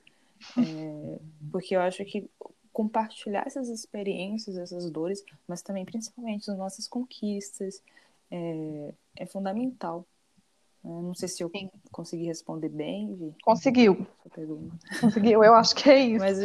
é, 0.57 1.19
porque 1.51 1.75
eu 1.75 1.81
acho 1.81 2.03
que 2.05 2.29
compartilhar 2.73 3.45
essas 3.45 3.69
experiências, 3.69 4.57
essas 4.57 4.89
dores, 4.89 5.23
mas 5.47 5.61
também 5.61 5.85
principalmente 5.85 6.49
as 6.49 6.57
nossas 6.57 6.87
conquistas, 6.87 7.81
é, 8.29 8.93
é 9.17 9.25
fundamental. 9.25 10.05
Não 10.83 11.13
sei 11.13 11.27
se 11.27 11.43
eu 11.43 11.49
Sim. 11.49 11.69
consegui 11.91 12.25
responder 12.25 12.69
bem. 12.69 13.15
Vi. 13.15 13.35
Conseguiu. 13.43 14.05
Conseguiu, 14.99 15.43
eu 15.43 15.53
acho 15.53 15.75
que 15.75 15.89
é 15.89 15.99
isso. 16.05 16.19
Mas 16.19 16.39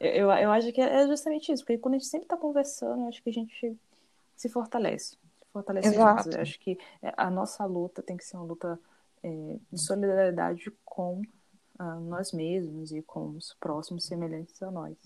eu, 0.00 0.30
eu, 0.30 0.50
acho 0.50 0.72
que 0.72 0.80
é 0.80 1.06
justamente 1.06 1.52
isso, 1.52 1.62
porque 1.62 1.78
quando 1.78 1.94
a 1.94 1.98
gente 1.98 2.08
sempre 2.08 2.24
está 2.24 2.36
conversando, 2.36 3.02
eu 3.02 3.08
acho 3.08 3.22
que 3.22 3.30
a 3.30 3.32
gente 3.32 3.76
se 4.34 4.48
fortalece. 4.48 5.10
Se 5.10 5.52
fortalece 5.52 5.88
Exato. 5.88 6.30
Eu 6.30 6.40
acho 6.40 6.58
que 6.58 6.78
a 7.16 7.30
nossa 7.30 7.64
luta 7.64 8.02
tem 8.02 8.16
que 8.16 8.24
ser 8.24 8.36
uma 8.36 8.46
luta 8.46 8.80
é, 9.22 9.56
de 9.70 9.80
solidariedade 9.80 10.72
com 10.84 11.20
uh, 11.78 12.00
nós 12.00 12.32
mesmos 12.32 12.90
e 12.92 13.02
com 13.02 13.36
os 13.36 13.54
próximos 13.60 14.04
semelhantes 14.04 14.60
a 14.62 14.70
nós. 14.70 14.96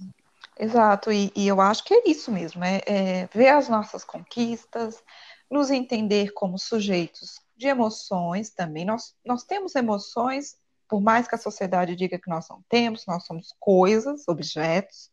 Exato, 0.59 1.11
e, 1.11 1.33
e 1.35 1.49
eu 1.49 1.61
acho 1.61 1.83
que 1.85 1.93
é 1.93 2.09
isso 2.09 2.31
mesmo, 2.31 2.63
é, 2.63 2.81
é 2.87 3.27
ver 3.27 3.49
as 3.49 3.69
nossas 3.69 4.05
conquistas, 4.05 5.03
nos 5.51 5.71
entender 5.71 6.33
como 6.33 6.59
sujeitos 6.59 7.44
de 7.57 7.67
emoções 7.67 8.51
também. 8.51 8.85
Nós, 8.85 9.15
nós 9.25 9.45
temos 9.45 9.75
emoções, 9.75 10.57
por 10.89 11.01
mais 11.01 11.29
que 11.29 11.35
a 11.35 11.39
sociedade 11.39 11.97
diga 11.97 12.19
que 12.19 12.31
nós 12.31 12.49
não 12.49 12.63
temos, 12.69 13.05
nós 13.07 13.25
somos 13.25 13.55
coisas, 13.59 14.27
objetos. 14.29 15.11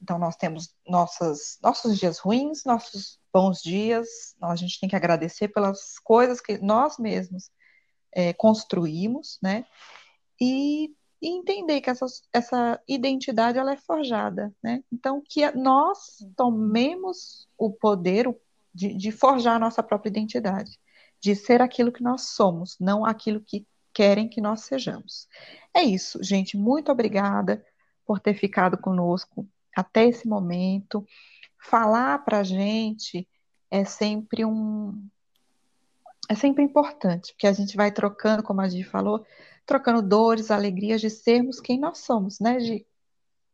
Então, 0.00 0.18
nós 0.18 0.36
temos 0.36 0.74
nossas, 0.86 1.58
nossos 1.62 1.98
dias 1.98 2.18
ruins, 2.18 2.64
nossos 2.64 3.18
bons 3.32 3.60
dias. 3.60 4.08
A 4.40 4.54
gente 4.54 4.78
tem 4.80 4.88
que 4.88 4.96
agradecer 4.96 5.48
pelas 5.48 5.98
coisas 5.98 6.40
que 6.40 6.58
nós 6.58 6.98
mesmos 6.98 7.50
é, 8.12 8.32
construímos, 8.32 9.38
né? 9.42 9.64
E, 10.40 10.94
e, 11.20 11.28
entender 11.36 11.80
que 11.80 11.90
essa, 11.90 12.06
essa 12.32 12.80
identidade 12.88 13.58
ela 13.58 13.72
é 13.72 13.76
forjada, 13.76 14.54
né? 14.62 14.82
Então, 14.92 15.22
que 15.28 15.50
nós 15.52 16.18
tomemos 16.36 17.48
o 17.58 17.72
poder 17.72 18.32
de, 18.72 18.94
de 18.94 19.10
forjar 19.10 19.56
a 19.56 19.58
nossa 19.58 19.82
própria 19.82 20.10
identidade, 20.10 20.78
de 21.20 21.34
ser 21.34 21.60
aquilo 21.60 21.92
que 21.92 22.02
nós 22.02 22.30
somos, 22.30 22.76
não 22.78 23.04
aquilo 23.04 23.40
que 23.40 23.66
querem 23.92 24.28
que 24.28 24.40
nós 24.40 24.62
sejamos. 24.62 25.28
É 25.74 25.82
isso, 25.82 26.22
gente. 26.22 26.56
Muito 26.56 26.92
obrigada 26.92 27.64
por 28.06 28.20
ter 28.20 28.34
ficado 28.34 28.78
conosco 28.78 29.46
até 29.76 30.06
esse 30.06 30.26
momento. 30.28 31.04
Falar 31.58 32.24
para 32.24 32.38
a 32.38 32.44
gente 32.44 33.28
é 33.70 33.84
sempre 33.84 34.44
um, 34.44 35.08
é 36.28 36.34
sempre 36.34 36.62
importante, 36.62 37.32
porque 37.32 37.46
a 37.46 37.52
gente 37.52 37.76
vai 37.76 37.90
trocando, 37.90 38.42
como 38.42 38.60
a 38.60 38.68
Gi 38.68 38.84
falou, 38.84 39.24
trocando 39.64 40.02
dores, 40.02 40.50
alegrias 40.50 41.00
de 41.00 41.10
sermos 41.10 41.60
quem 41.60 41.78
nós 41.80 41.98
somos, 41.98 42.38
né, 42.38 42.60
Gi? 42.60 42.86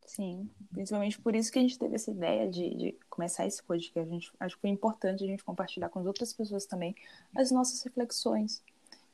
Sim, 0.05 0.49
principalmente 0.71 1.19
por 1.19 1.35
isso 1.35 1.51
que 1.51 1.59
a 1.59 1.61
gente 1.61 1.79
teve 1.79 1.95
essa 1.95 2.11
ideia 2.11 2.47
de, 2.47 2.75
de 2.75 2.95
começar 3.09 3.45
esse 3.45 3.61
podcast. 3.61 4.09
A 4.09 4.13
gente, 4.13 4.31
acho 4.39 4.55
que 4.55 4.61
foi 4.61 4.69
importante 4.69 5.23
a 5.23 5.27
gente 5.27 5.43
compartilhar 5.43 5.89
com 5.89 5.99
as 5.99 6.05
outras 6.05 6.31
pessoas 6.31 6.65
também 6.65 6.95
as 7.35 7.51
nossas 7.51 7.81
reflexões. 7.83 8.61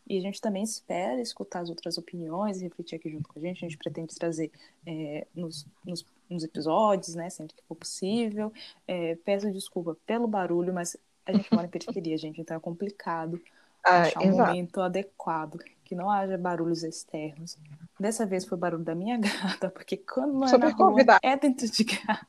E 0.08 0.18
a 0.18 0.22
gente 0.22 0.42
também 0.42 0.64
espera 0.64 1.22
escutar 1.22 1.62
as 1.62 1.70
outras 1.70 1.98
opiniões 1.98 2.60
e 2.60 2.64
refletir 2.64 2.96
aqui 2.96 3.10
junto 3.10 3.30
com 3.30 3.40
a 3.40 3.42
gente. 3.42 3.64
A 3.64 3.70
gente 3.70 3.78
pretende 3.78 4.14
trazer 4.16 4.52
é, 4.86 5.26
nos, 5.34 5.66
nos, 5.86 6.06
nos, 6.30 6.44
episódios, 6.44 7.16
né, 7.16 7.30
sempre 7.30 7.56
que 7.56 7.64
for 7.64 7.76
possível. 7.76 8.52
É, 8.88 9.16
peço 9.24 9.50
desculpa 9.52 9.96
pelo 10.06 10.28
barulho, 10.28 10.74
mas 10.74 10.98
a 11.26 11.32
gente 11.32 11.54
mora 11.54 11.68
em 11.68 11.70
periferia, 11.70 12.18
gente, 12.18 12.42
então 12.42 12.58
é 12.58 12.60
complicado 12.60 13.42
ah, 13.84 14.02
achar 14.02 14.20
um 14.20 14.24
exato. 14.24 14.50
momento 14.50 14.82
adequado, 14.82 15.60
que 15.86 15.96
não 15.96 16.10
haja 16.10 16.38
barulhos 16.38 16.84
externos. 16.84 17.58
Dessa 18.02 18.26
vez 18.26 18.46
foi 18.46 18.58
barulho 18.58 18.84
da 18.84 18.96
minha 18.96 19.16
gata, 19.22 19.70
porque 19.70 19.96
quando 19.96 20.34
não 20.34 20.46
é 20.46 20.48
Super 20.48 20.76
na 20.76 20.76
rua, 20.76 21.20
é 21.22 21.38
dentro 21.38 21.70
de 21.70 21.86
casa. 21.86 22.26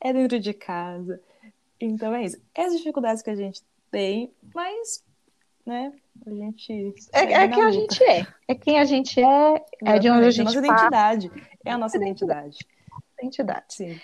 é 0.00 0.12
dentro 0.12 0.38
de 0.38 0.54
casa. 0.54 1.20
Então 1.80 2.14
é 2.14 2.24
isso. 2.24 2.40
Essas 2.54 2.78
dificuldades 2.78 3.22
que 3.22 3.30
a 3.30 3.34
gente 3.34 3.60
tem, 3.90 4.32
mas, 4.54 5.04
né, 5.66 5.92
a 6.24 6.30
gente. 6.30 6.72
É, 7.12 7.32
é 7.32 7.48
quem 7.48 7.64
a 7.64 7.70
gente 7.72 8.04
é. 8.04 8.26
É 8.46 8.54
quem 8.54 8.78
a 8.78 8.84
gente 8.84 9.20
é, 9.20 9.64
é 9.84 9.98
de 9.98 10.08
onde 10.08 10.26
a 10.26 10.30
gente 10.30 10.46
É 10.46 10.50
a 10.50 10.54
nossa 10.54 10.58
identidade. 10.58 11.32
É 11.64 11.70
a 11.72 11.78
nossa 11.78 11.96
identidade. 11.96 12.58
Identidade. 13.18 13.74
Sim. 13.74 14.00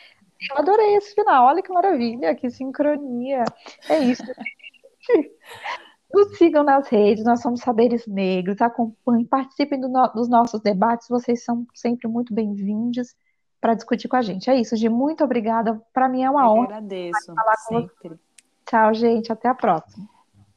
Eu 0.50 0.58
adorei 0.58 0.96
esse 0.96 1.14
final. 1.14 1.46
Olha 1.46 1.62
que 1.62 1.72
maravilha, 1.72 2.34
que 2.34 2.50
sincronia. 2.50 3.44
É 3.88 4.00
isso. 4.00 4.24
Nos 6.12 6.36
sigam 6.36 6.62
nas 6.62 6.88
redes, 6.88 7.24
nós 7.24 7.40
somos 7.40 7.60
Saberes 7.60 8.06
Negros, 8.06 8.60
acompanhem, 8.60 9.24
participem 9.24 9.80
do 9.80 9.88
no, 9.88 10.06
dos 10.08 10.28
nossos 10.28 10.60
debates, 10.60 11.08
vocês 11.08 11.42
são 11.42 11.66
sempre 11.74 12.06
muito 12.06 12.34
bem-vindos 12.34 13.14
para 13.60 13.74
discutir 13.74 14.08
com 14.08 14.16
a 14.16 14.22
gente. 14.22 14.50
É 14.50 14.56
isso, 14.56 14.76
Gi, 14.76 14.88
muito 14.88 15.24
obrigada. 15.24 15.80
Para 15.92 16.08
mim 16.08 16.22
é 16.22 16.30
uma 16.30 16.42
Eu 16.42 16.48
honra. 16.48 16.64
agradeço, 16.64 17.34
falar 17.34 17.56
com 17.66 17.80
sempre. 17.80 18.20
Tchau, 18.66 18.92
gente, 18.92 19.32
até 19.32 19.48
a 19.48 19.54
próxima. 19.54 20.06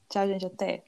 Tchau, 0.10 0.28
gente, 0.28 0.46
até. 0.46 0.84